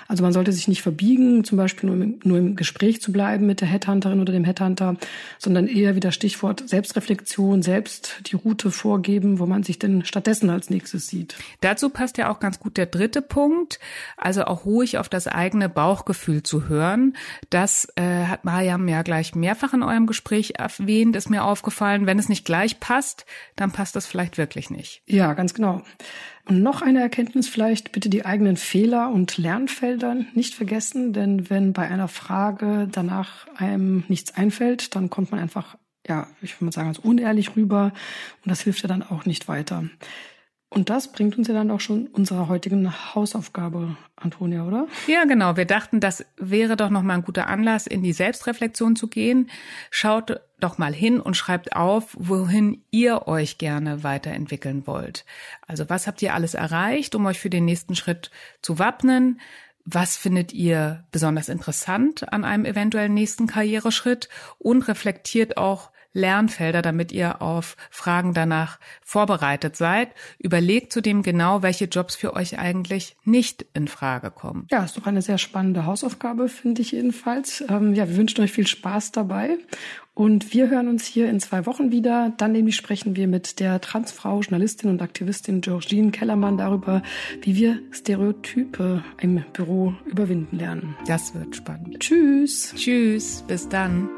Also 0.10 0.24
man 0.24 0.34
sollte 0.34 0.52
sich 0.52 0.68
nicht 0.68 0.82
verbiegen, 0.82 1.44
zum 1.44 1.58
Beispiel 1.58 1.90
nur 1.90 2.04
im, 2.04 2.20
nur 2.24 2.38
im 2.38 2.56
Gespräch 2.56 3.02
zu 3.02 3.12
bleiben 3.12 3.46
mit 3.46 3.62
der 3.62 3.68
Headhunterin 3.68 4.20
oder 4.20 4.32
dem 4.32 4.44
Headhunter, 4.44 4.96
sondern 5.38 5.68
eher 5.68 5.96
wieder 5.96 6.12
Stichwort 6.12 6.68
Selbstreflexion, 6.68 7.62
selbst 7.62 8.22
die 8.28 8.36
Route 8.36 8.72
vorgeben, 8.72 9.40
wo 9.40 9.46
man 9.46 9.64
sich 9.64 9.80
denn 9.80 10.06
stattdessen 10.06 10.50
als 10.50 10.70
nächstes 10.70 11.08
sieht. 11.08 11.36
Dazu 11.62 11.90
passt 11.90 12.18
ja 12.18 12.30
auch 12.30 12.40
ganz 12.40 12.60
gut 12.60 12.78
der 12.78 12.86
dritte 12.86 13.22
Punkt, 13.22 13.80
also 14.16 14.46
auch 14.46 14.66
ruhig 14.66 14.98
auf 14.98 15.10
das 15.10 15.28
eigene 15.28 15.70
Bauchgefühl 15.70 16.44
zu 16.44 16.68
hören. 16.70 17.16
Das 17.50 17.87
äh, 17.96 18.26
hat 18.26 18.46
Mariam 18.46 18.88
ja 18.88 19.02
gleich 19.02 19.36
mehrfach 19.36 19.74
in 19.74 19.84
eurem 19.84 20.08
Gespräch 20.08 20.54
erwähnt, 20.58 21.16
ist 21.16 21.30
mir 21.30 21.44
aufgefallen. 21.44 22.06
Wenn 22.06 22.20
es 22.20 22.30
nicht 22.30 22.46
gleich 22.46 22.80
passt, 22.80 23.26
dann 23.56 23.72
passt 23.72 23.96
das 23.96 24.06
vielleicht 24.06 24.38
wirklich 24.38 24.70
nicht. 24.70 25.02
Ja, 25.06 25.34
ganz 25.34 25.54
genau. 25.54 25.84
Und 26.46 26.64
noch 26.64 26.82
eine 26.82 27.02
Erkenntnis 27.02 27.50
vielleicht, 27.50 27.92
bitte 27.92 28.10
die 28.10 28.26
eigenen 28.26 28.56
Fehler 28.56 29.10
und 29.10 29.38
Lernfelder 29.38 30.16
nicht 30.34 30.56
vergessen, 30.56 31.12
denn 31.12 31.50
wenn 31.50 31.74
bei 31.74 31.88
einer 31.90 32.08
Frage 32.08 32.88
danach 32.90 33.48
einem 33.58 34.06
nichts 34.08 34.34
einfällt, 34.36 34.96
dann 34.96 35.10
kommt 35.10 35.32
man 35.32 35.42
einfach, 35.42 35.78
ja, 36.08 36.28
ich 36.42 36.56
würde 36.56 36.66
mal 36.66 36.72
sagen, 36.72 36.88
als 36.88 37.00
unehrlich 37.00 37.58
rüber 37.58 37.92
und 38.46 38.50
das 38.50 38.62
hilft 38.62 38.82
ja 38.82 38.88
dann 38.88 39.04
auch 39.04 39.26
nicht 39.26 39.50
weiter. 39.50 39.86
Und 40.70 40.90
das 40.90 41.12
bringt 41.14 41.38
uns 41.38 41.48
ja 41.48 41.54
dann 41.54 41.72
auch 41.72 41.80
schon 41.80 42.08
unserer 42.08 42.50
heutigen 42.50 42.92
Hausaufgabe, 43.16 43.96
Antonia, 44.18 44.66
oder? 44.66 44.88
Ja, 45.08 45.24
genau. 45.24 45.56
Wir 45.56 45.66
dachten, 45.66 46.02
das 46.02 46.26
wäre 46.36 46.76
doch 46.76 46.90
noch 46.90 47.04
mal 47.04 47.14
ein 47.14 47.24
guter 47.24 47.48
Anlass, 47.48 47.88
in 47.88 48.04
die 48.04 48.12
Selbstreflexion 48.12 48.98
zu 48.98 49.08
gehen. 49.08 49.50
Schaut 49.92 50.42
doch 50.60 50.78
mal 50.78 50.94
hin 50.94 51.22
und 51.22 51.38
schreibt 51.38 51.76
auf, 51.76 52.16
wohin 52.20 52.84
ihr 52.92 53.28
euch 53.28 53.58
gerne 53.58 54.04
weiterentwickeln 54.04 54.86
wollt. 54.88 55.26
Also 55.66 55.90
was 55.90 56.06
habt 56.06 56.22
ihr 56.22 56.34
alles 56.34 56.54
erreicht, 56.54 57.16
um 57.16 57.26
euch 57.28 57.40
für 57.40 57.50
den 57.50 57.64
nächsten 57.64 57.96
Schritt 57.96 58.30
zu 58.62 58.78
wappnen? 58.78 59.40
Was 59.86 60.18
findet 60.18 60.52
ihr 60.52 61.06
besonders 61.14 61.48
interessant 61.48 62.34
an 62.34 62.44
einem 62.44 62.66
eventuellen 62.66 63.14
nächsten 63.14 63.48
Karriereschritt? 63.48 64.28
Und 64.58 64.86
reflektiert 64.90 65.56
auch, 65.56 65.92
Lernfelder, 66.18 66.82
damit 66.82 67.12
ihr 67.12 67.42
auf 67.42 67.78
Fragen 67.90 68.34
danach 68.34 68.80
vorbereitet 69.04 69.76
seid. 69.76 70.10
Überlegt 70.40 70.92
zudem 70.92 71.22
genau, 71.22 71.62
welche 71.62 71.86
Jobs 71.86 72.16
für 72.16 72.34
euch 72.34 72.58
eigentlich 72.58 73.16
nicht 73.24 73.66
in 73.74 73.88
Frage 73.88 74.32
kommen. 74.32 74.68
Ja, 74.72 74.84
ist 74.84 74.98
doch 74.98 75.06
eine 75.06 75.22
sehr 75.22 75.38
spannende 75.38 75.86
Hausaufgabe, 75.86 76.50
finde 76.50 76.82
ich 76.82 76.92
jedenfalls. 76.92 77.64
Ähm, 77.70 77.94
ja, 77.94 78.10
wir 78.10 78.18
wünschen 78.18 78.44
euch 78.44 78.52
viel 78.52 78.68
Spaß 78.68 79.12
dabei. 79.12 79.58
Und 80.18 80.52
wir 80.52 80.72
hören 80.72 80.88
uns 80.88 81.06
hier 81.06 81.30
in 81.30 81.40
zwei 81.40 81.68
Wochen 81.68 81.92
wieder. 81.92 82.34
Dann 82.38 82.52
nämlich 82.52 82.76
sprechen 82.76 83.16
wir 83.16 83.28
mit 83.28 83.60
der 83.60 83.80
Transfrau, 83.80 84.42
Journalistin 84.42 84.90
und 84.90 85.00
Aktivistin 85.04 85.62
Georgine 85.62 86.10
Kellermann 86.10 86.58
darüber, 86.58 87.04
wie 87.44 87.56
wir 87.56 87.80
Stereotype 87.92 89.04
im 89.22 89.46
Büro 89.54 89.94
überwinden 90.08 90.58
lernen. 90.58 90.96
Das 91.06 91.36
wird 91.36 91.56
spannend. 91.56 92.00
Tschüss. 92.00 92.74
Tschüss. 92.76 93.44
Bis 93.48 93.70
dann. 93.70 94.10